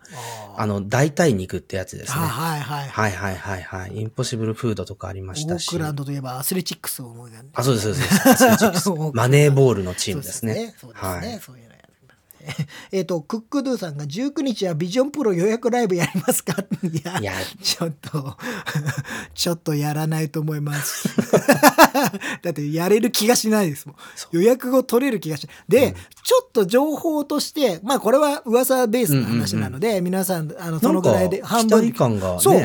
[0.55, 2.19] ああの、代替肉ってやつですね。
[2.19, 2.89] はいはいはい。
[2.89, 3.95] はいはいはいはい。
[3.95, 5.69] インポッシブルフードとかありまオしたし。
[5.69, 8.29] ークランドといえばアスレチックスを思い出あ、そうです、そうです。
[8.29, 10.73] アスレチックス マネーボールのチームですね。
[10.79, 11.39] そうですね。
[11.45, 11.61] そうですね。
[11.61, 11.66] はい。
[12.91, 16.53] えっと、クックドゥさんが19日はビジョンプロ予約ライブやりますか？
[16.83, 18.37] いやいや、ちょっと、
[19.33, 21.09] ちょっとやらないと思います。
[22.41, 24.27] だってやれる気がしないですもんそ。
[24.31, 25.55] 予約を取れる気がしない。
[25.67, 25.95] で、うん
[26.27, 32.39] ちょっと情報として、まあこれは噂ベースの話なので、皆さん、あの、そのぐらいでなんか期待感がね。
[32.41, 32.59] そう。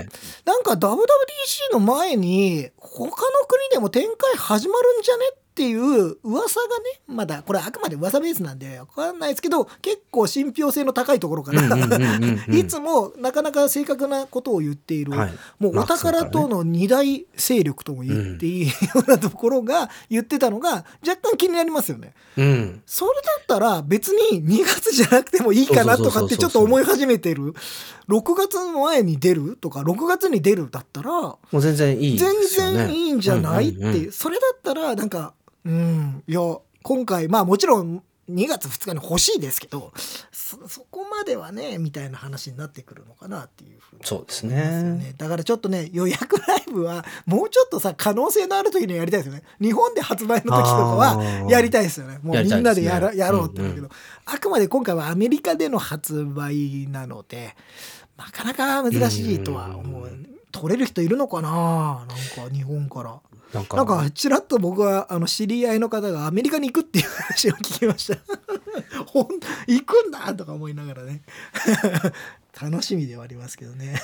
[0.44, 0.98] なんか WWDC
[1.72, 3.08] の前に他の
[3.46, 5.24] 国でも展開始まるんじゃね？
[5.32, 18.72] っていう噂がね、まだこれあくまで噂ベースなんでわかんないですけど、結構信憑性の高いところかうんうんうんうんうん いつもなかなか正確なことを言っている、はいもうお宝との二大勢力とも言っていいよ
[19.06, 22.14] うなところが言ってたのが若干気になりますよね。
[22.36, 22.82] うん。
[22.86, 27.54] それだったら別に2月じゃなくてもいいかなとかってちょっと思い始めてる。
[28.08, 32.74] 6月の前に出るとか、6月に出るだったら、もう全然いいで全。
[32.74, 33.70] 然いいんじゃない？
[33.70, 34.12] っていう。
[34.12, 35.34] それだったら、なんか、
[35.64, 36.40] うん、いや、
[36.82, 39.92] 今回、まあもちろん2月2日に欲しいですけど、
[40.32, 45.14] そ、そこまではね、みたいな話になってくるのかなっていうふうにそうですね。
[45.18, 49.42] だからちょっとね、予約ライブは、もうちょっとさ、可能性のある時にやりたいですよね。
[49.60, 52.18] 日本で発売の時とかはやりたいですよね。
[52.22, 53.92] もうみんなでやらねやろうって言うけど、うん
[54.24, 57.56] あくまで今回はアメリカでの発売なので、
[58.16, 60.04] なかなか難しいとは思う。
[60.04, 62.04] うん取れる人いるのかな？
[62.06, 62.14] な
[62.44, 63.18] んか日本から。
[63.52, 68.18] なんか、なんかちらっと僕はあの知り合いの方がアメリカに行くっていう話を聞きました。
[69.06, 69.26] ほん
[69.66, 71.22] 行くんだとか思いながらね。
[72.60, 74.00] 楽しみではありますけどね。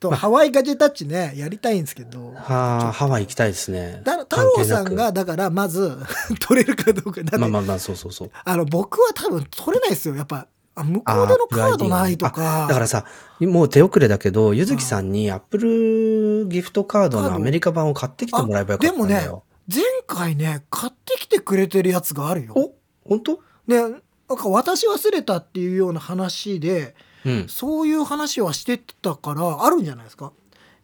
[0.00, 2.32] と、ハワイガジェタッチね、やりたいんですけど。
[2.32, 4.00] はあ、ハワイ行きたいですね。
[4.04, 5.98] だ太郎さんが、だからまず
[6.40, 7.22] 取れるかどうか。
[7.22, 8.30] だって、くまあまあまあ、そうそうそう。
[8.44, 10.16] あの、僕は多分取れないですよ。
[10.16, 10.46] やっぱ、
[10.80, 12.64] あ向こうでのカードないとか。
[12.64, 13.04] あだからさ、
[13.40, 19.44] もう手遅れだけど、ゆずきさんにアップルギフトカードのアメリカ版を買ってきてもらえばよかったんだよ。
[19.72, 22.54] 前回ね、買ってきてくれてるやつがあるよ。
[22.56, 22.74] お
[23.08, 23.40] 本当？
[23.68, 24.02] で、なん
[24.36, 27.48] か私忘れたっていうような話で、うん。
[27.48, 30.32] そういう話はしてたから、あるんじゃないですか？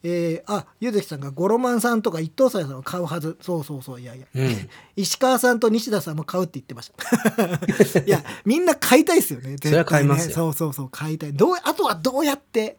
[0.08, 3.36] えー、あ、ゆずきさんがゴロマンさんとか一等斎さんを買うはず。
[3.40, 4.26] そうそうそう、いやいや。
[4.36, 4.68] うん。
[4.94, 7.98] 石川さんと西田さんも買うって言ってました。
[8.06, 9.56] いや、みんな買いたいですよね。
[9.56, 11.32] 絶対ねそれは買いますよそうそうそう、買いたい。
[11.32, 12.78] どう、あとはどうやって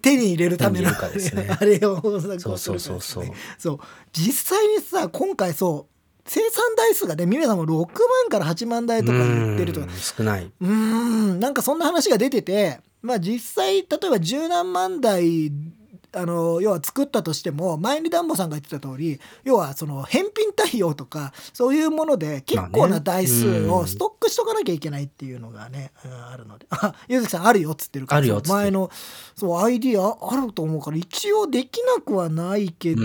[0.00, 0.96] 手に入れるための、ね
[1.60, 2.00] あれを
[2.40, 3.24] そうそうそうそう。
[3.58, 3.78] そう。
[4.14, 5.92] 実際にさ、今回そう、
[6.24, 7.86] 生産台数がね、皆さんも6万
[8.30, 10.44] から8万台とか言ってるとかうん少ない。
[10.44, 15.52] うーん、なんかそんな話が出てて、まあ実際、例えば十何万台、
[16.14, 26.66] あの、要は作ったとしても、前にダンボさんが言ってた通り、要はその返品対応とか、そういうもので結構な台数をストックしとかなきゃいけないっていうのがね、うんあるので。
[26.70, 28.90] あ、ゆずきさんあるよっつってるから、前の、
[29.36, 33.02] そう、アイディアあると思うから、一応できなくはないけど、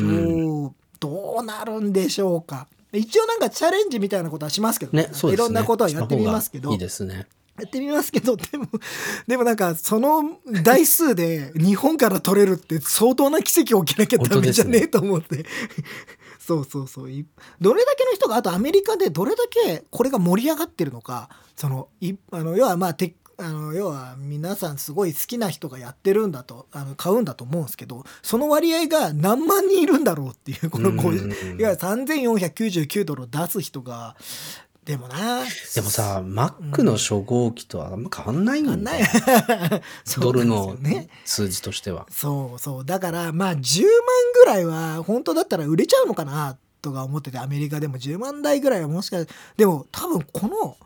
[0.68, 2.68] うどうなるんでしょうか。
[2.94, 5.34] 一応なんかチャレンジみたいなことはしますけどね、そうですね。
[5.34, 6.72] いろんなことはやってみますけど。
[6.72, 7.28] いいですね。
[7.58, 8.68] やってみますけど、でも、
[9.28, 15.46] でもなんか、その台数で日本から取れるって相当な奇跡起きなきゃダメじゃねえと思って。
[16.40, 17.12] そうそうそう。
[17.12, 17.26] い
[17.60, 34.16] どれだけの人が、あとアメリカでどれだけこれが盛り上がってるのか、その、いあの、要はまあ、てあの要は皆さんすごい好きな人がやってるんだとあの買うんだと思うんですけどその割合が何万人いるんだろうっていうこのいわゆる3499ドルを出す人が
[34.88, 35.44] でもな。
[35.76, 39.06] でもさ、Mac の初号機とはあんま変わんないんだあんなよ。
[40.06, 40.78] そうドルの
[41.26, 42.08] 数字としては。
[42.10, 42.86] そうそう。
[42.86, 43.90] だからまあ10万
[44.36, 49.18] ぐらいは本当だったら売れちゃうのかなとか思っててアメリカでも10万台ぐらいはもしか
[49.58, 50.78] でも多分この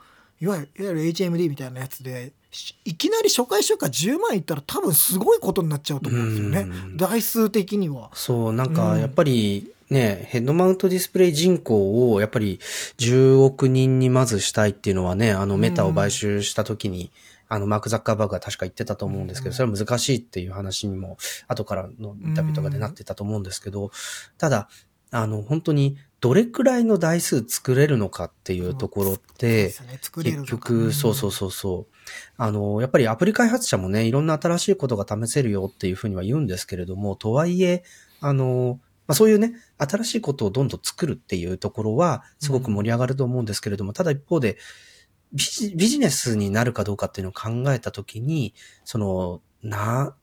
[0.42, 6.62] いわゆるいわゆる HMD みたいなやつでしいきなり初回出荷10万いったら多分すごいことになっちゃうと思うんですよね。
[6.62, 6.98] うん。
[6.98, 8.10] 台数的には。
[8.16, 8.74] そう、なんうん。
[8.74, 12.60] かやっぱりね、ヘッドマウントディスプレイ人口をやっぱり
[12.98, 17.12] 10億人にまずしたいっていうのはね、あのメタを買収した時に、
[17.50, 19.54] あのマーク・ザッカーバーグが確か言ってたと思うんですけど、うん。
[19.56, 21.18] それは難しいっていう話にも
[21.50, 23.92] 後からのインタビューとかでなってたと思うんですけど、
[24.38, 24.70] ただ、
[25.12, 29.74] あの本当にどれくらいの台数作れるのかっていうところって、
[30.24, 31.94] 結局、そうそうそうそう。
[32.38, 37.84] あの、やっぱりアプリ開発者もね、いろんな新しいことが試せるよっていうふうには言うんですけれども、とはいえ、
[38.22, 44.58] あの、まあ、そういうね、新しいことをどんどん作るっていうところは、すごく盛り上がると思うんですけれども、ただ一方で
[45.34, 50.16] ビジ、ビジネスになるかどうかっていうのを考えたときに、その、な、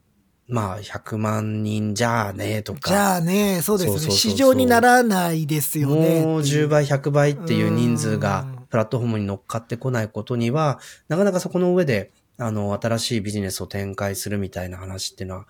[0.49, 2.91] まあ、100万人じゃあね、とか。
[2.91, 4.11] じゃあねそうですね。
[4.11, 6.22] 市場にならないですよね。
[6.22, 8.59] もう10倍、100倍っていう人数がうん。
[8.68, 15.47] プラットフォームに乗っかってこないことには、なかなかそこの上で、あの、新しいビジネスを展開するみたいな話っていうのは、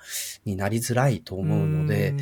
[0.47, 2.15] になりづらいと思うので、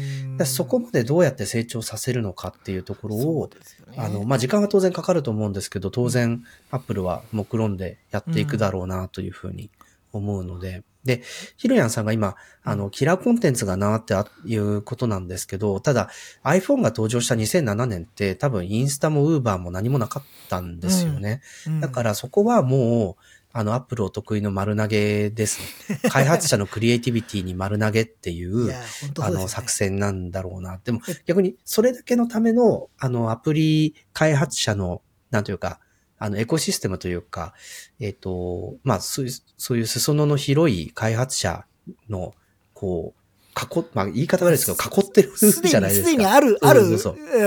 [0.44, 3.48] そこまでどうやって成長させるのかっていうところを、
[3.92, 3.96] ね。
[3.96, 6.42] あの、まあ、時間は当然かかると思うんですけど、当然、
[6.72, 9.70] アップルは目論んでやっていくだろうなというふうに
[10.12, 11.22] 思うので、で、
[11.56, 14.14] ヒロヤンさんが今、あの、キラーコンテンツがなって
[14.44, 16.10] いうことなんですけど、ただ
[16.42, 21.40] iPhone が登場した2007年って多分インスタも Uber も何もなかったんですよね。
[21.66, 21.80] うん。
[21.80, 23.22] だからそこはもう、
[23.58, 25.98] あの、アップルお得意の丸投げですね。
[26.10, 30.78] 開発者のクリエイティビティに丸投げっていういや、本当あの、作戦なんだろうな。
[30.84, 35.00] でも、逆に、それだけのための、あの、アプリ開発者の、
[35.30, 35.80] なんというか、
[36.18, 37.54] あの、エコシステムというか、
[37.98, 41.64] えっ、と、まあ、そういう、そういう裾野の広い開発者
[42.10, 42.34] の、
[42.74, 43.20] こう、
[43.56, 46.10] 囲っ、まあ、言い方悪いですけど、囲ってるじゃないですすか。
[46.10, 47.42] でにある、ある、そうそうえ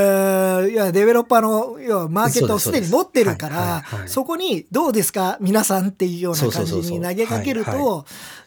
[0.65, 8.05] ーいや、デベロッパーの、要はマーケットをすでに持ってるからそこに、どうですか皆さんっていうような感じに投げかけるはいと、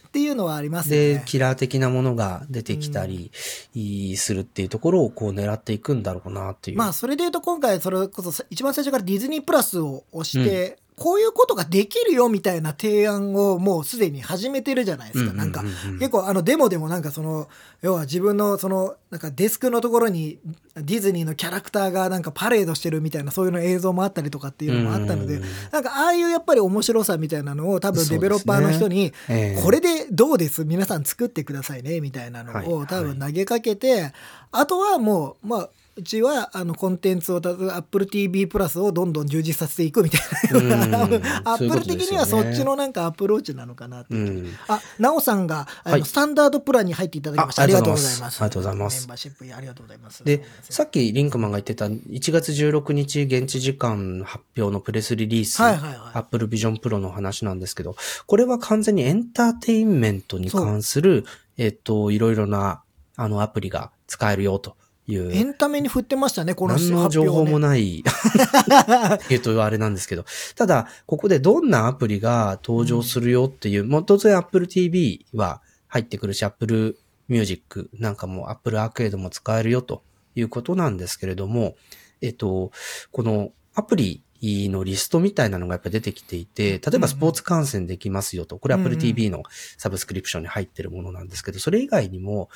[0.09, 1.23] っていうのはありますよでね、。
[1.25, 3.31] キラー的なものが出てきたり、
[3.75, 6.79] いするっていうところをこう狙っていくんだろうなっていう。
[6.79, 15.33] まあ、それで言うと今回、それこそ一番最初からディズニープラスを押して、こういうことができるよみたいな提案をもうすでに始めてるじゃないですか。
[15.33, 15.65] なんか、
[15.99, 17.49] 結構あのデモでもなんかその、
[17.81, 20.39] 要は自分のその、なんかデスクのところに
[20.75, 29.63] ディズニーのキャラクターがなんかパレードしてるみたいなそういうの映像もあったりとかっていうのもあったのでうん、なんかああいうやっぱり面白さみたいなのを多分デベロッパーの人に、ええ。
[29.63, 30.65] これでどうです？
[30.65, 32.67] 皆さん作ってくださいねみたいなのはい。
[32.67, 34.13] を多分投げかけて、
[34.51, 40.21] あとはもう、まあ、うちはあのコンテンツを、例えば Apple TV プラスをどんどん充実させていくみたい
[40.53, 41.05] な。
[41.05, 41.15] うん
[41.45, 47.63] アップル的にはそっちのなんかアプローチなのかなっていう気がうんあ、なおさんが、あのはいスタンダードプランに入っていただきました。
[47.63, 48.21] あありがとうございま。
[48.21, 50.25] ますすありがとうございますメンバーシップありがとうございます。
[50.25, 61.27] で、さっきリンクマンが言ってた1月16日現地時間発表のプレスリリース、はいはいはい Apple Vision Pro の話なんですけど、これは完全にエンターテインメントに関する、
[61.59, 62.83] えっと、いろいろな、
[63.17, 64.77] あの、アプリが使えるよと
[65.07, 65.33] いう。
[65.33, 67.37] エンタメに振ってましたね、この何の発表、ね。
[67.37, 70.25] 情報もない っていうとあれなんですけど。
[70.57, 76.99] ただ、ここでどんなアプリが登場するよっていう、もう当然 Apple TV は入ってくるし、Apple
[77.29, 80.03] Music なんかも Apple Arcade も使えるよと
[80.35, 81.77] いうことなんですけれども、
[82.21, 82.71] えっと、
[83.11, 88.59] このアプリのリストみたいなのがやっぱ出てきていて、例えばスポーツ観戦できますよと。
[88.59, 89.45] これ Apple TV の
[89.79, 92.49] サブスクリプションに入ってるものなんですけど、それ以外にも、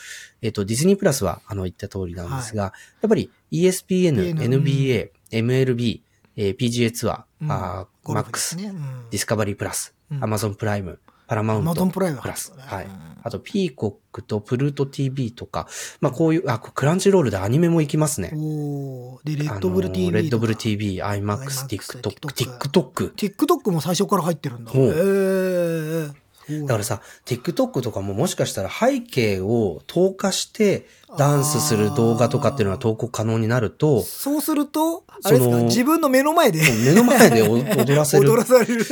[0.43, 2.73] えっと、ディズニープラスはあの言った通りなんですが、や
[3.07, 6.01] っぱり ESPN、PN NBA、MLB、
[6.37, 8.65] えー PGA ツアー、MAX、ね。
[8.65, 9.11] うん。
[9.11, 10.25] ディスカバリープラス、うん。
[10.25, 12.87] Amazon プライム、パラマウント Amazon プライムプラス、はい。
[13.23, 15.67] あと、ピーコックとプルート TV とか、
[16.01, 18.31] まあこういう、あ、クランチロールでアニメも行きますね。
[18.35, 20.13] おーで、レッドブル TV。
[20.13, 23.15] レッドブル TV、IMAX、TikTok、TikTok。
[23.15, 24.71] TikTok も最初から入ってるんだ。
[24.73, 30.87] へーそうだからさ、TikTok とかももしかしたら背景を透過して
[31.19, 38.37] ダンスする動画とかっていうのは投稿可能になると、そうすると、あれですか、その自分の目の前で目の前で 踊らせる踊。
[38.37, 38.85] らされる。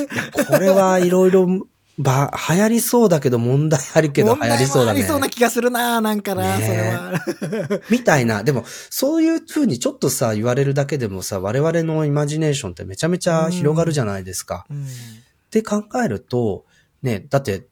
[0.48, 1.46] これはいろいろ、
[1.98, 5.02] ば、流行りそうだけど問題あるけど流行りそうだね問題もあり。
[5.04, 7.80] そうな気がするな、なんかな、ねそれは。
[7.90, 8.42] みたいな。
[8.42, 14.66] でも、そういう風にちょっとさ、言われるだけでもさ、我々のイマジネーションってめちゃめちゃ広がるじゃないですか。
[14.70, 14.86] うんっ
[15.54, 16.64] て考えると、
[17.02, 17.68] ね、だって、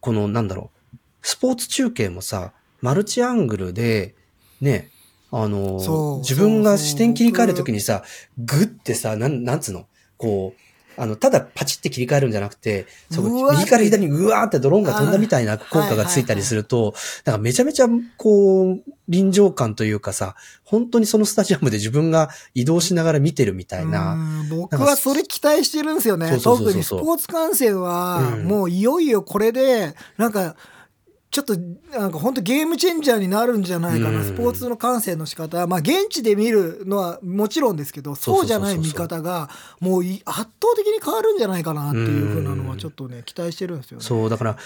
[0.00, 4.14] この、なんだろう、スポーツ中継もさ、マルチアングルで、
[4.62, 4.88] ね、
[5.30, 8.02] あの自分が視点切り替えるときにさ、
[8.38, 9.86] グってさ、なん、なんつうの？
[10.16, 10.60] こう、
[11.00, 16.92] あの、ただパチって切り替えるんじゃなくて、そ右から左にうわーってドローンが飛んだみたいな効果がついたりすると、
[17.24, 17.86] なんかめちゃめちゃ、
[18.18, 24.12] こう、臨場感というかさ、本当にそのスタジアムで自分が移動しながら見てるみたいな。
[24.12, 26.38] うん僕はそれ期待してるんですよね。
[26.38, 30.54] 特にスポーツ観戦は、うんもういよいよこれで、なんか、
[31.30, 31.56] ちょっと、
[31.96, 34.18] なんか本当ゲームチェンジャーになるんじゃないかな。
[34.18, 35.64] うんスポーツの観戦の仕方。
[35.68, 44.04] まあ現地で見るのはもちろんですけど、そうじゃない見方が、もうい圧倒的に変わるんじゃないかなっていうふうなのはちょっとね、期待してるんですよね。
[44.04, 44.56] そう、だから、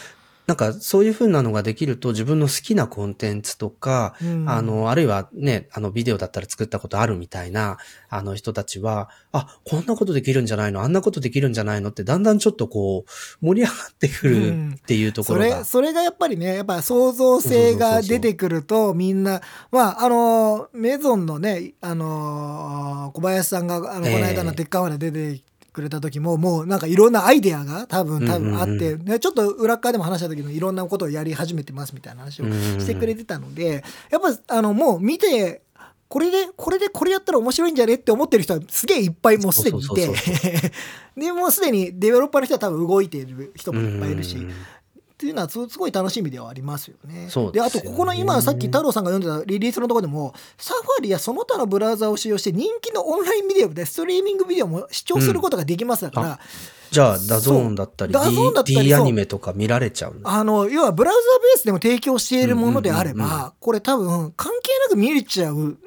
[0.47, 4.49] なんかそういう風なのができると自分の好きなコンテンツとか、うん。
[4.49, 7.79] あの、あるいはね、あのビデオだったら作ったことあるみたいな、
[8.11, 10.83] あの人たちは、あ、こんなことできるんじゃないの？
[10.83, 11.91] あんなことできるんじゃないの？
[11.91, 15.65] ってだんだんちょっとこう、盛り上がってくるっていうとこそれ、ろが。
[15.65, 19.41] それがやっぱりね、やっぱ創造性が出てくると、みんな、
[19.71, 24.15] まあ、あの、メゾンのね、あの、小林さんが、あの、ええ。
[24.15, 25.43] この間の鉄火まで出て
[25.75, 35.63] くれた時も、もうなんかいろんなアイデアが多分、多分あって、うんね、ちょっと裏側でも話した時にいろんなことをやり始めてますみたいな話をしてくれてたので、やっぱ、あの、もう見て、
[36.07, 40.11] これで、これでこれやったら面白いんじゃねって思ってる人はすげえいっぱいもうすでにいて。
[41.19, 44.53] で、もうすでにデベロッパーの人は多分動いている人もいっぱいいるし、うん
[45.25, 47.29] っていうのはすすごい楽しみではありますよね。
[47.31, 47.67] そうでね。
[47.67, 56.39] あとここの今さっき太郎さんが読んでたリリースのところでもサファリやその他のブラウザを使用して人気のオンラインビデオでストリーミングビデオも視聴することができますだから、うん
[56.91, 60.21] じゃあ、ダゾーンだったり、そうダゾーンだったり D, D アニメとか見られちゃう。
[60.23, 65.79] あの要はブラウザベースでも提供しているものであれば、うんうんうんこれ多分関係なく見れちゃうん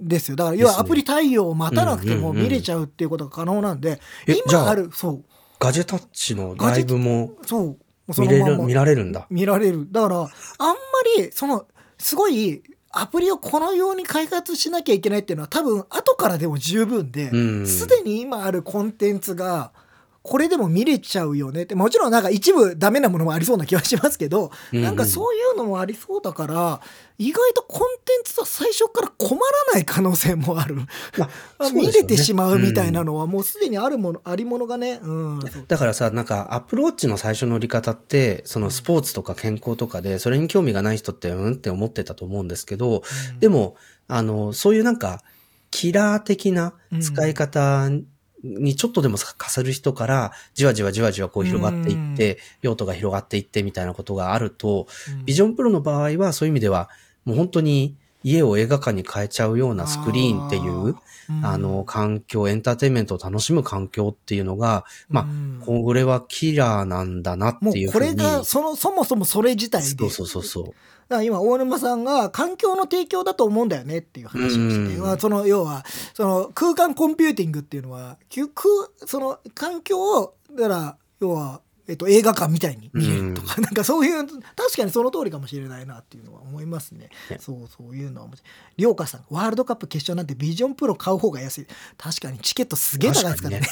[0.00, 5.24] ですよだから要はアプリ対応を待たなくても見れちゃうっていうことが可能なんで、えじゃあ今あるそう。
[5.62, 7.76] ガジェタッチのライブもそう
[8.18, 9.26] 見れる見られるんだ。
[9.30, 9.86] 見られる。
[9.90, 10.74] だから、あんま
[11.18, 11.66] り、その、
[11.98, 19.72] すごい、アプリをこのように開発しなきゃいけないっていうのは多分後からでも十分でうんすで、に今あるコンテンツが
[20.22, 21.64] これでも見れちゃうよね。
[21.64, 24.84] ってもちろんなんか一部ダメなものもありそうな気はしますけど、うんうん。
[24.84, 26.80] なんかそういうのもありそうだから
[27.18, 43.02] 意外とコンテンツは最初から困らない可能性もある、まあ そう見れてしまうみたいなのはもうすでにあるものありものがね、うん、だからさ、なんかアプローチの最初の売り方って、そのスポーツとか健康とかで、それに興味がない人って、うんって思ってたと思うんですけど、
[43.40, 43.76] でも、
[44.08, 45.22] あの、そういうなんか、
[45.70, 47.88] キラー的な使い方
[48.42, 55.24] にちょっとでもかさる人から、じわじわじわじわこう広がっていって、用途が広がっていってみたいなことがあると、うん。
[55.24, 56.90] ビジョンプロの場合はそういう意味では、
[57.24, 61.46] もう本当に家を映画館に変えちゃうようなスクリーンっていう、うん。
[61.46, 65.62] あの、環境、エンターテインメントを楽しむ環境っていうのが、まあ、うん。
[65.64, 68.06] これはキラーなんだなっもうこていうふうに。
[68.08, 69.86] れがそのそもそもそれ自体で。
[69.88, 70.64] そうそうそうそう。
[70.64, 70.74] だか
[71.16, 75.02] ら今大沼さんが環境の提供だと思うんだよねっていう話をして、うん。
[75.02, 78.18] まあその要はその空間コンピューティングっていうのは
[78.54, 84.40] 空その環境をだから要は、えっと、映画館みたいに見れるとか、なんかそういう確
[84.76, 87.08] かにその通りかもしれないなっていうのは思いますね。
[87.28, 88.50] ねそうそういうのは面白い。
[88.76, 91.66] りょうかさんワールドカップ決勝なんてビジョンプロ買う方が安い
[91.98, 93.66] 確かにチケットすげえ長いですからね。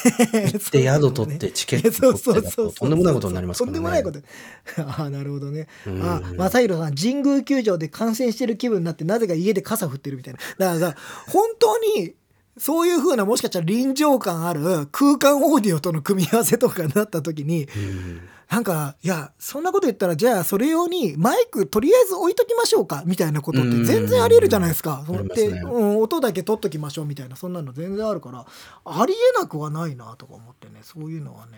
[0.53, 3.75] 行って宿取ってチケット取ってだととんでもないことになりますからね。
[3.77, 4.19] とんでもないこと。
[4.83, 5.69] ああ、なるほどね。
[5.87, 10.41] うんあ、正弘さん、神宮球場で観戦してる気分になって、なぜか家で傘振ってるみたいな。
[10.59, 10.97] だからさ、
[11.29, 12.15] 本当に、
[12.59, 18.21] そういう風な、もしかしたら臨場感ある空間オーディオとの組み合わせとかになった時に、うん。
[18.51, 25.05] なんか、いや、そんなこと言ったら、じゃあ、それ用にマイクとりあえず置いときましょうか、みたいなことって全然あり得るじゃないですか。
[25.09, 28.45] ううん、音だけ取っときましょうみたいな、そんなの全然あるから、
[28.85, 31.53] ありえなくはないなとか思ってね、そういうのはね、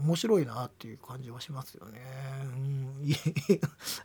[0.00, 2.00] 面白いなっていう感じはしますよね。
[2.56, 3.16] うん、家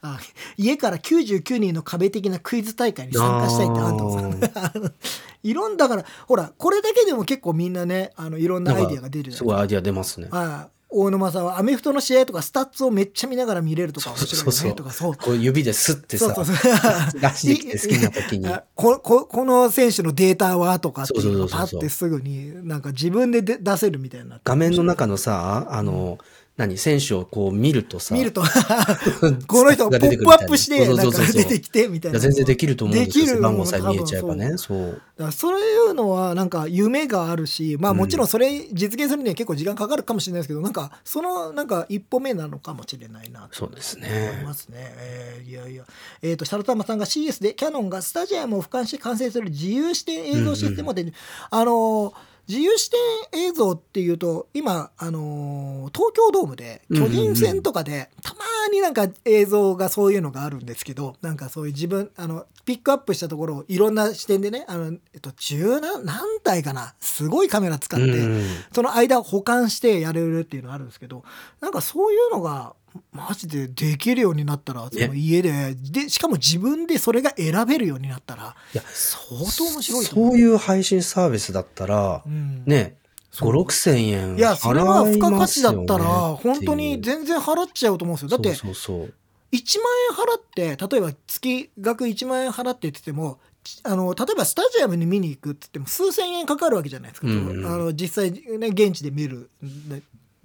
[0.01, 0.19] あ
[0.57, 4.73] 家から99人の壁的なクイズ大会に参加したいって安藤さ
[5.43, 9.37] いろんだから、ほら、これだけでも結構みんなね、あのいろんなアイディアが出るじゃないですか。
[9.37, 10.27] すごいアイディア出ますね。
[10.29, 15.15] はい大沼さんはアメフトの試合とかスタッツをめっちゃ見ながら見れるとか面白いよねとかそう。
[15.15, 16.43] こう指ですってさ、出
[17.35, 18.47] してきて好きな時に。
[18.47, 26.17] あこここの選手のデータはとかっていうのをそうそうそうそうパッてすぐになんか自分でで出せるみたいにな画面の中のさ、あの、
[26.59, 28.41] 何、選手をこう見るとさ、見ると
[29.47, 33.27] この人ポが出てくるみたいなップアップしてなんか出てきてみたいな全然できると思うんですよ。
[33.27, 34.57] 背番号さえ見えちゃえばね。
[34.57, 34.89] そう。
[34.89, 44.41] だからそういうのはなんか夢があるしまあもちろんそれ実現するには結構時間かかるかもしれないですけどなんかそのなんか一歩目なのかもしれないなとそうです思いね。
[44.43, 44.75] ますね。
[44.97, 45.83] えーいやいや。
[46.21, 51.11] えっ、と、シャロタマさんが CS でキャノンがスタジアムを俯瞰して完成する自由視点映像システムで、
[51.49, 52.99] あのー自由視点
[53.47, 58.39] 映像っていうと今、あのー東京ドームで巨人戦とかで、たま
[58.71, 71.23] になんか映像がそういうのがあるんですけどなんかそういう自分あのピックアップしたところをいろんな視点でねあの、えっと、十何何台かなすごいカメラ使って、うんその間を保管してやれるっていうのがあるんですけど
[71.61, 72.73] なんかそういうのが
[73.11, 75.75] マジでできるようになったらその家で。
[75.75, 82.63] でしかも自分でそれが選べるようになったらいや、相当面白いそういう配信サービスだったら、うん。
[82.65, 82.97] ね、
[83.31, 83.53] そう。
[83.53, 88.29] 5、6千円いやそれは付加価値だったら本当に全然払っちゃうと思うんですよ。
[88.29, 89.13] だってそうそうそう。
[89.51, 97.65] 1万円払って例えば月額1万円払ってって言ってもちあの例えばスタジアムに見に行くって言っても数千円かかるわけじゃないですか、うんうん。
[97.65, 99.49] あの実際ね現地で見る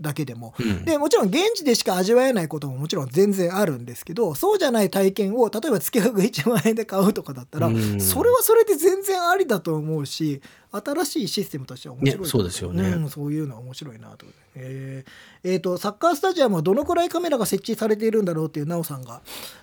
[0.01, 0.55] だけでも。
[0.59, 10.41] うんでもちろん現地でしか味わえないことももちろん全然あるんですけどそうじゃない体験を例えば月額1万円で買うとかだったら、うんそれはそれで全然ありだと思うし
[10.73, 14.27] 新しいシステムとしては面白い、ねそうですよねうん、そういうのは面白いなと。
[14.57, 15.11] えー
[15.45, 19.21] えーとサッカースタジアムはどのくらいカメラが設置されているんだろうっていう奈緒さんが。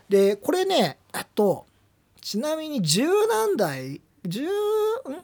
[0.10, 1.66] でこれねあと
[2.22, 4.48] ちなみに十何台10ん？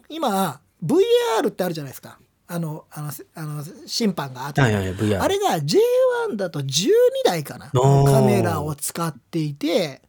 [0.08, 2.18] 今 VR ってあるじゃないですか
[2.50, 4.86] あのあのあの審判があって、はいはい。
[4.86, 6.88] あれが J1 だと12
[7.24, 7.70] 台かな。
[7.70, 10.00] カメラを使っていて、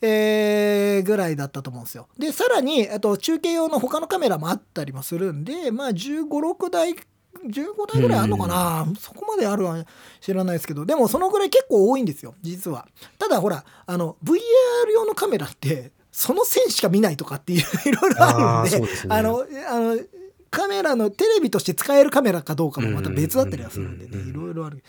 [0.00, 2.08] えーぐらいだったと思うんですよ。
[2.16, 9.84] でさらにあと中継用の他のカメラもあったりもするんでまあ1 5 6台15台ぐらいあるのかな、そこまであるは
[10.20, 10.86] 知らないですけど。
[10.86, 12.86] でもそのぐらい結構多いんですよ実は。
[13.18, 14.38] ただほらあの VR
[14.92, 19.16] 用のカメラってその線しか見ないとかっていういろいろあるんであですね。
[19.16, 19.98] あのあの
[20.50, 24.84] カメラのテレビとして使えるカメラかどうかもまた別だったりはするんでねうんうんうんいろいろある、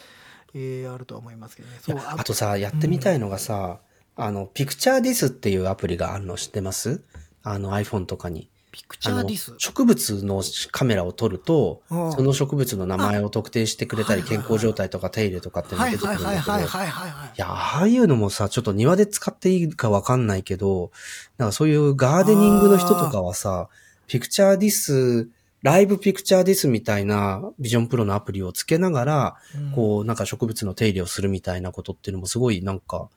[0.54, 1.76] えーあるとは思いますけどね。
[1.78, 3.80] いそうやあとさ、やってみたいのがさ、
[4.16, 7.04] あの、 Picture This っていうアプリがあるの知ってます？
[7.44, 8.50] あの iPhone とかに。
[8.74, 9.54] Picture This。
[9.58, 10.42] 植物の
[10.72, 17.32] カメラで撮ると、うんその植物の名前を特定してくれたり、健康状態とか手入れとかってのはいが出てくはいるんだけど、はいはいはいはいはいい。
[17.36, 20.92] や、ああいうのもさ、ちょっと庭で使っていいかわかんないけど、
[21.38, 23.68] なんかそういうガーデニングの人とかはさ、
[24.08, 25.30] Picture This、
[25.62, 33.10] ライブ Picture This みたいな Vision Pro のアプリをつけながら、うんこう、なんか植物の手入れをするみたいなことっていうのもすごいなんか、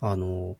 [0.00, 0.56] あの、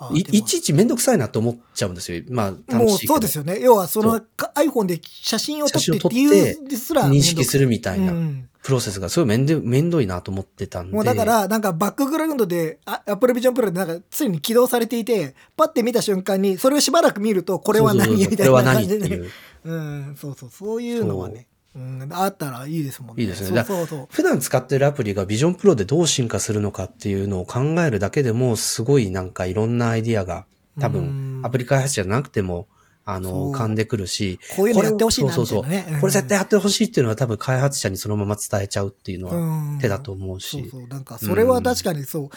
[0.00, 2.22] いあでもいちいちめんどくさいなって思っちゃうんですよ。
[2.30, 3.14] まあ、も楽しいけど。
[3.14, 3.60] うそうですよね。
[3.60, 4.20] 要はその
[4.54, 6.26] iPhone で写真を撮ってってい
[6.62, 10.94] うですら認識するみたいなうんプロセスがすごいめんどいめんどいなと思ってたんで。
[10.94, 19.00] もうだから、なんかバックグラウンドで、あ Apple Vision Pro でなんか常に起動されていて、パッて見た瞬間に、それをしばらく見ると、これは何みたいな感じでね。
[19.00, 19.30] これは何っていう。
[19.64, 23.22] うん、そうそう、そういうのはね、うん、あったらいいですもんね。
[23.22, 24.08] いいですねそうそう。
[24.10, 30.46] 普段使ってるアプリがビジョンプロでどう進化するのかっていうのを考えるだけでも、すごいなんかいろんなアイディアが
[30.78, 32.66] 多う分んアプリ開発者じゃなくても、
[33.04, 35.64] あの、そう浮かんでくるし、こういうのやってほしいなそうそう。
[35.64, 36.00] そう。
[36.00, 40.60] これ絶対やってほしいっていうのは多分開発者にそのまま伝えちゃうっていうのはうん手だと思うし。
[40.60, 40.88] そうそう。
[40.88, 42.28] なんか、それは確かにそう。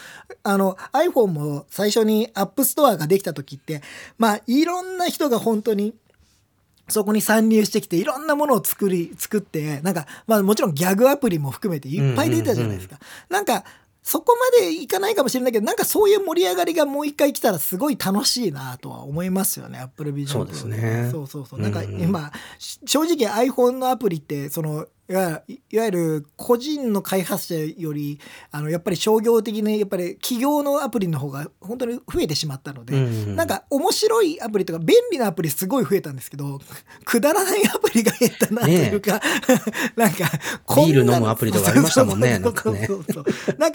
[0.42, 3.82] あの、iPhone も最初に App Store ができた時って、
[4.18, 5.94] まあ、いろんな人が本当に、
[6.88, 12.98] そこに参入してきて、いろんなものを作り、作って、なんか、まあもちろんギャグアプリも含めていっぱい出たじゃないですか。
[13.30, 13.64] なんか、
[14.02, 21.60] そこまでいかないかもしれないけど、なんかそういう盛り上がりがもう一回来たらすごい楽しいなとは思いますよね、Apple Vision Pro そうですねそうそうそう。
[21.60, 28.18] なんかうんうん今、し正直 iPhone のアプリって、その、いわいわゆる個人の開発者より
[28.50, 32.98] あのやっぱり商業的にやっぱり企業のアプリの方が本当に増えてしまったので、う
[33.32, 36.60] んなんか面白いアプリとか便利なアプリすごい増えたんですけど
[37.04, 39.20] くだらないアプリが減ったなというか、
[39.96, 40.30] なんか
[40.76, 42.62] ビール飲むアプリとかありましたもんねなんか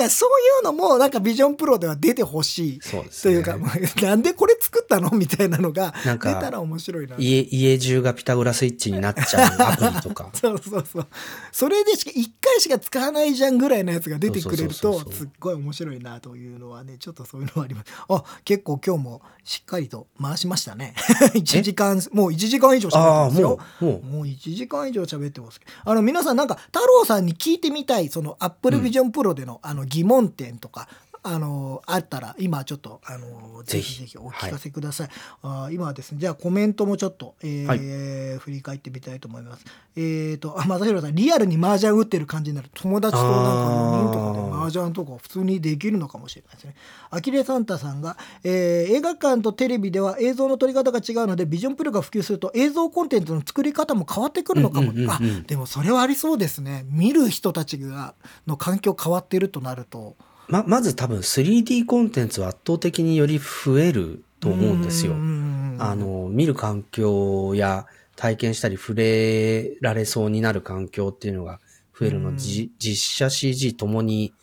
[0.10, 2.80] そういうのもなんかビジョンプロでは出てほしい。
[3.22, 3.58] というか、
[4.02, 7.16] なんでこれ作ったのみたいなのがなんか出たら面白いな。
[7.18, 10.30] 家、家中がピタゴラスイッチになっちゃうアプリとか。
[10.34, 11.08] そうそうそう。
[11.52, 17.94] それでしか、一回しか使わないじゃんぐらいのやつが出てくれるとすっごい面白いなというのはね、ちょっとそういうのはあります。
[18.08, 20.94] あ、結構今日もしっかりと回しましたね。
[21.34, 23.60] 1時間、もう1時間以上喋ってますよも。
[23.82, 24.06] う、もう。
[24.06, 30.88] もう1時間以上喋ってますあの皆さんなんか太郎さんに聞いてみたいその Apple Vision Pro での,、あの疑問点とか
[31.24, 34.18] あのあったら今ちょっとあのぜぜひひぜひ。
[34.18, 35.10] お聞かせください、
[35.44, 39.66] あ今はですねじゃあコメントもちょっと、えー振り返ってみたいと思います。
[39.96, 42.70] えっ、とあ正弘さんリアルに麻雀打ってる感じになる。
[42.74, 46.76] 友達となんか4人とかで麻雀とか普通にできるのかもしれないですね。
[47.10, 55.12] アキレサンタさんが、えー映画館とテレビでは映像の撮り方が違うのでビジョンプロが普及すると映像コンテンツの作り方も変わってくるのかも、うんうんうんうん。
[55.12, 56.86] あでもそれはありそうですね。
[56.90, 58.14] 見る人たちが
[58.48, 60.16] の環境変わってるとなると
[60.50, 65.16] ま、まず多分 3D コンテンツは圧倒的により増えると思うんですよう。
[65.16, 67.86] んあの、見る環境や、
[68.20, 71.62] 体験したり触れられそうになる環境っていうのが
[71.98, 74.34] 増えるの、実写 CG ともに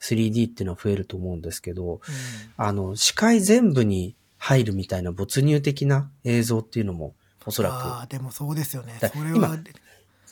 [0.00, 2.00] 3D っていうのは増えると思うんですけど、
[2.56, 7.14] あの、視界全部に入るみたいな没入的な映像っていうのも
[7.44, 8.98] おそらくああ、でもそうですよね。
[9.34, 9.58] 今、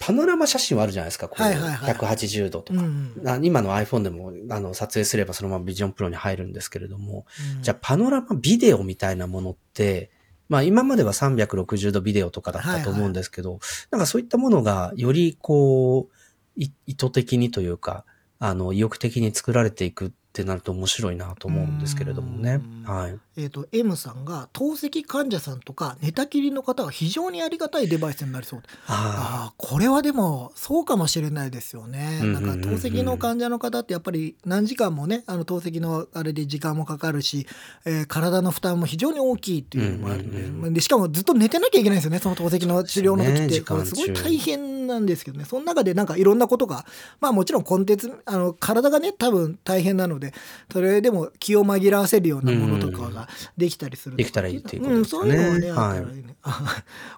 [0.06, 1.28] パノラマ写真はあるじゃないですか。
[1.28, 2.80] こうはいはいはい180度とか。
[2.80, 7.24] うんあ今の iPhone でもあの撮影すればそのままビジョンプロに入るんですけれども、
[7.56, 10.10] うんじゃあパノラマビデオみたいなものって、
[10.50, 16.12] まあ今までは360度ビデオとかだったと思うんですけど、なんかそういったものがよりこう、
[16.60, 18.04] い意図的にというか、
[18.38, 22.92] あの、意欲的に作られていくってなると面白いなと思うんですけれどもねうん。
[22.92, 23.16] はい。
[23.36, 28.62] えっ、と、M さんが、透析患者さんとか寝たきりの方は非常にありがたいデバイスになりそう。
[28.88, 32.18] あああ、これはでも、そうかもしれないですよね。
[32.20, 37.46] うんなんか、透析の患者の方ってやっぱり何時間もね、あの、透析のあれで時間もかかるし、
[37.84, 43.60] えー体の負担も非常に大きいっていうのもあるんで、うんうんうんでしかもずっと寝てなきゃいけないんですよね、その透析の治療の時って。
[43.60, 46.84] ねこれすごい大変なんですけどね、その中でなんかいろんなことが、
[47.20, 50.23] まあもちろんコンテンツ、あの、体がね、多分大変なので、
[50.72, 56.24] それでも気を紛らわせるようなものとかができたりするできたらいいっていうことですよねうん、そういうのはね、あったらい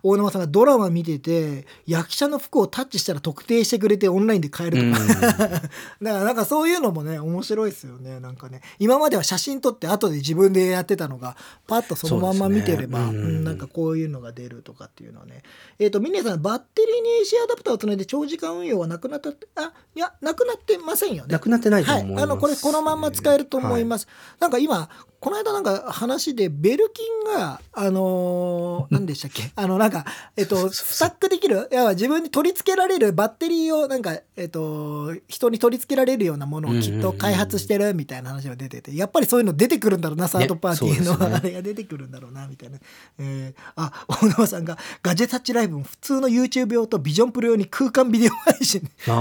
[0.03, 5.05] 大沼さんがドラマ見てて、役者の服をタッチしたら特定してくれてオンラインで買えるとか。
[5.37, 5.69] だか
[6.01, 8.21] らなんかそういうのもね、面白いですよね。
[8.21, 15.43] なんかね、今までは写真撮って後で自分でやってたのが、パッとそのまんま見てれば、ねうんうんなんかこういうのが出るとかっていうのはね。
[15.79, 21.33] えっ、と、ミネさん、バッテリーに AC アダプターをつないで長時間運用はなくなったあ、いや、なくなってませんよね。
[21.33, 22.25] なくなってないとはい、思います。
[22.25, 24.09] あのこれこのまんま使えると思います。
[24.41, 24.89] なんか今
[25.27, 29.51] この間なんか話でベルキンがあのー何でしたっけ？
[29.57, 30.05] あのなんか
[30.37, 42.79] えっとスタックできるいや自分に取り付けられるバッテリーをなんかえっと人に取り付けられるようなものをきっと開発してるみたいな話が出ててやっぱりそういうの出てくるんだろうなサードパーティーの、あれが出てくるんだろうなみたいな。
[43.19, 48.89] えーあ大沼さんがガジェタッチライブも普通の YouTube 用とビジョンプロ用に空間ビデオ配信。
[49.05, 49.17] 空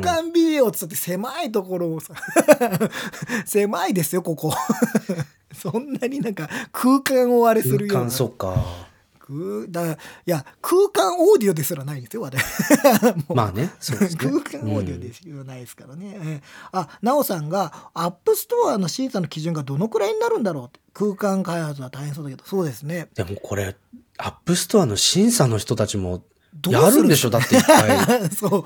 [0.00, 2.14] 間ビデオっつって狭いところをさ
[3.44, 4.54] 狭いですよここ
[5.54, 8.90] そんなになんか空間をあれするような空間、そうか。
[9.30, 9.96] 空だい
[10.26, 14.18] や空間オーディオですらないんですよ我々 まあね、そうですね。
[14.18, 16.18] 空間オーディオですよ、ないですからね。
[16.20, 16.40] えー
[16.72, 20.80] あ、なおさんが、 App Store の審査の基準がどのくらいになるんだろうって。
[20.92, 23.08] 空間開発は大変そうだけど、そうですね。
[23.14, 23.76] でもこれ、
[24.18, 26.24] アップストアの審査の人たちも
[26.68, 27.30] やるんでしょ？
[27.30, 28.30] だっていっぱい。
[28.34, 28.64] そ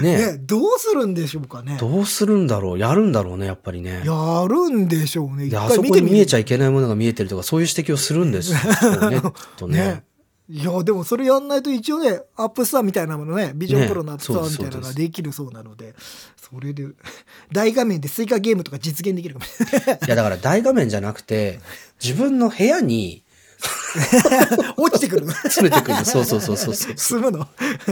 [0.00, 0.02] う。
[0.02, 1.76] ねねどうするんでしょうかね？
[1.80, 2.78] どうするんだろう？
[2.78, 4.02] やるんだろうね、やっぱりね。
[4.04, 5.48] やるんでしょうね。
[5.48, 8.58] で、あそこに見えちゃいいけないものが見えてるとか、そういう指摘をするんですよ。
[9.10, 9.22] ね。
[9.56, 10.04] とねね。
[10.48, 15.94] いや、でもそれやんないと一応ね、 App Store みたいなものね、 Vision Pro の App Store みたいなのができるそうなので、
[16.36, 16.84] それで、
[17.52, 20.00] 大画面でスイカゲームとか実現できるかもしれない。
[20.06, 21.60] いや、だから大画面じゃなくて、
[22.02, 23.21] 自分の部屋に
[24.76, 25.32] 落ちてくるの？
[25.32, 26.04] 詰めてくる。
[26.04, 26.94] そうそうそうそうそう。
[26.98, 27.46] 済むの？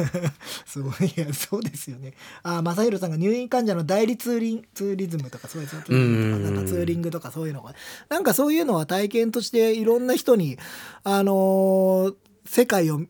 [0.67, 1.07] すごい。
[1.07, 2.15] いや、そうですよね。
[2.43, 5.83] あ、正弘さんが入院患者の代理ツーリンツーリズムとかそうですね。
[5.87, 7.75] ツーリングとかうんなんかツーリングとかそういうのが。
[8.09, 10.59] なんかそういうのは体験としていろんな人に、
[11.05, 12.15] あのー
[12.47, 13.07] 世界を違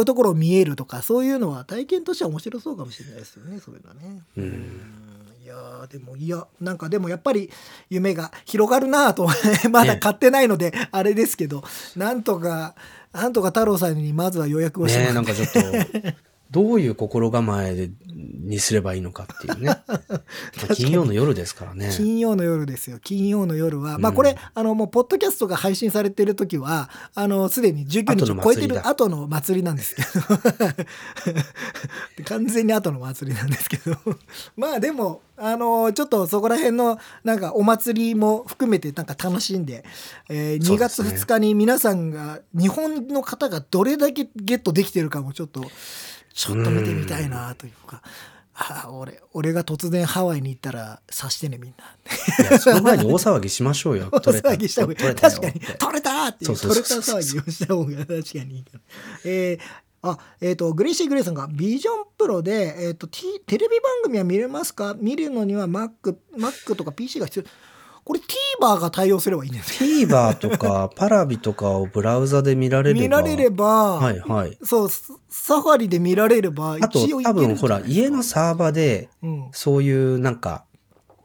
[0.00, 4.22] うところを見えるとかそういうのは体験としては面白そうかもしれないですよねそういうのはね。
[4.38, 4.80] うん
[5.48, 7.50] やーでもいやなんかでもやっぱり
[7.90, 9.28] 夢が広がるなぁと
[9.70, 11.64] まだ買ってないのであれですけど、
[11.96, 12.74] なんとか
[13.12, 16.18] なんとか太郎さんにまずは予約をしてねもらってなんかちょっと、
[16.50, 19.66] どういう心構えでにすればいいのかっていうね。
[19.86, 19.92] ま
[20.70, 21.92] あ金曜の夜ですからね。
[21.94, 22.98] 金曜の夜ですよ。
[22.98, 30.08] 金曜の夜は、まあこれあのもうポッドキャストが配信されてる時はあのすでに19日を超えてる後の祭りなんですけど。
[32.24, 33.96] 完全に後の祭りなんですけど。
[34.56, 39.84] まあでもあのちょっとそこら辺のなんかお祭りも含めてなんか楽しんで、
[40.28, 45.62] えー2そうで月すね2日に皆さんが日本の方がどれだけゲットできてるかもちょっと
[46.38, 48.00] ちょっと見てみたいなというか。
[48.60, 52.44] ああ俺俺が突然ハワイに行ったら察してねみんな。
[52.44, 54.08] いや、その前に大騒ぎしましょうよ。
[54.14, 58.80] 大騒ぎした方が確かに、取れたっていう、取れた騒ぎをした方が確かにいいから。
[59.24, 59.60] えー
[60.00, 64.94] あ、えっ、と、グレイシー・グレイさんが、 Vision Pro で、えっ、と、T、テレビ番組は見れますか？
[64.96, 67.44] 見るのには Mac、Mac とか PC が必要。
[68.08, 70.08] これ TVer が対応すればいいんですよ。
[70.08, 73.00] TVer とか Paravi とかをブラウザで見られれば。
[73.02, 74.56] 見られれば、はいはい。
[74.64, 80.64] そう、ス Safari で見られれば、あと多分ほら家の、サーバーでうん、そういうなんか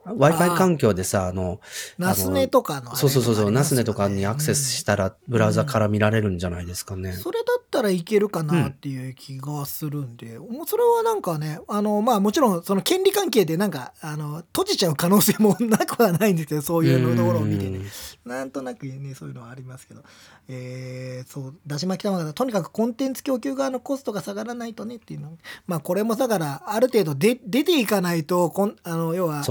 [0.06, 1.60] Wi-Fi 環境でさ、あの、
[1.98, 7.14] ナスネとかのあれそうそうそうそう、ナスネとかにアクセスししたらブラウザから見られるんじゃないですかね。
[7.14, 17.80] それだっったらいけるかなっていう気がするんで、もうそれはなんかね、あの、まあもちろんその権利関係でなんか、あの、閉じちゃう可能性もなくはないんですけど、 そういうところを見てね。
[18.26, 20.04] なんとなくね、そういうのはありますけど。
[20.48, 25.38] えー、そう、だし巻き玉が、とにかくコンテンツ供給側のコストが下がらないとねっていうの。
[25.66, 29.44] まあこれもだから、ある程度で出ていかないと、こんあの、要は、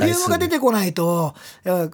[0.00, 1.34] ボリュームが出てこないと、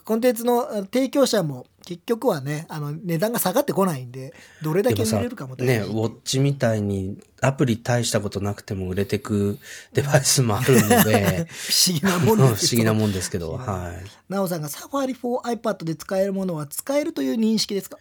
[0.05, 9.59] コンテンツの提供者も結局はね、あの、値段が下がってこないんで、どれだけ売れるかもね、ウォッチみたいにアプリ大したことなくても売れてく
[9.93, 14.33] デバイスもあるので、 不思議なもんです不思議なもんですけど、はい。
[14.33, 14.43] な。
[14.43, 17.99] おさんがサファリ for iPad で使えるものは使えるという認識ですか？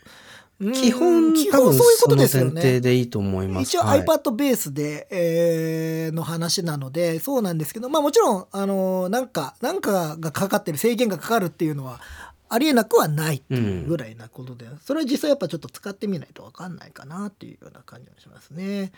[0.74, 2.52] 基本、基本そういうことですよね。
[2.54, 3.64] 前提でいいと思います。
[3.64, 12.00] 一応 iPad ベースで、えー、の話なので、そうなんですけど、まあもちろん、あのー、なんか、なんかがかかってる、制限がかかるっていうのは、
[12.54, 18.92] ありえなくはないっていうぐらいなことで、うん、それは実際やっぱちょっと使ってみないと分かんないかなっていうような感じがしますね。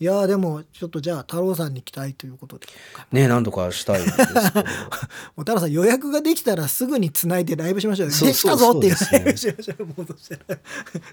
[0.00, 2.66] いやでもちょっとじゃあ太郎さんに期待ということで。
[3.12, 8.08] ね何とかしたいです もう太郎さん予約ができたらすぐにつないでライブしましょう。
[8.08, 9.86] できたぞっていうライブしましょう。
[9.86, 10.60] もうそしたら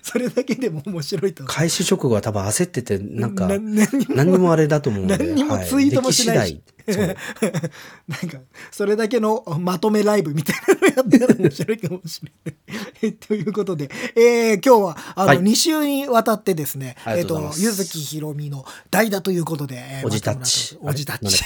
[0.02, 6.62] それだけでも面白いと開始直後は多分焦っててなんか何にもあれだと思うんで何にもツイートもしないし。
[6.88, 8.40] なんか
[8.72, 13.14] それだけのまとめライブみたいなのやったら面白いかもしれない。
[13.20, 20.78] ということで、えー、今日はあの、はい、2週にわたってですね、えっ、ー、と、ゆずきひろみの代打ということで、おじたっち。
[20.82, 21.44] おじたっち。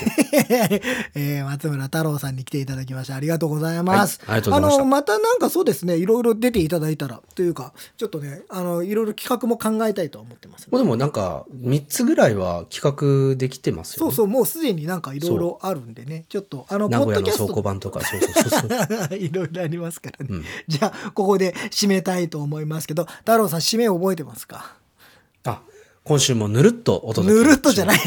[1.15, 4.19] えー、松村太郎さんに来ていただきましてありがとうございます。
[4.25, 10.77] はい、ああの、またなんかそうですね、いろいろ出ていただいたら、というか、ちょっとね、あの、いろいろ企画も考えたいと思ってます、ね。
[10.77, 14.11] でもなんか、3つぐらいは企画できてますよね。
[14.11, 18.69] そうそう、もうすでになんかいろいろあるんでね、ちょっと、あの、名古屋の倉庫版とか、そうそうそう
[19.09, 19.17] そう。
[19.17, 20.27] いろいろありますからね。
[20.31, 24.75] うん、じゃあ、ここで締めたいと思いますけど、太郎さん、締め覚えてますか？
[25.43, 25.61] あ、
[26.03, 27.99] 今週もぬるっとお届けぬるっとじゃない。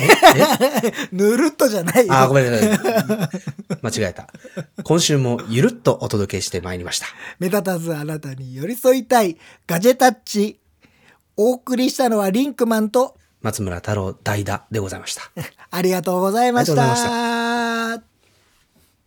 [1.12, 2.78] ぬるっとじゃないあ、ごめんなさい。
[3.82, 4.28] 間違えた。
[4.84, 7.06] 今週もゆるっとお届けしてまいりました。
[7.38, 9.36] 目立たずあなたに寄り添いたい
[9.66, 10.58] ガジェタッチ。
[11.36, 15.22] お送りしたのはリンクマンと松村太郎代打で ございました。
[15.70, 17.29] ありがとうございました。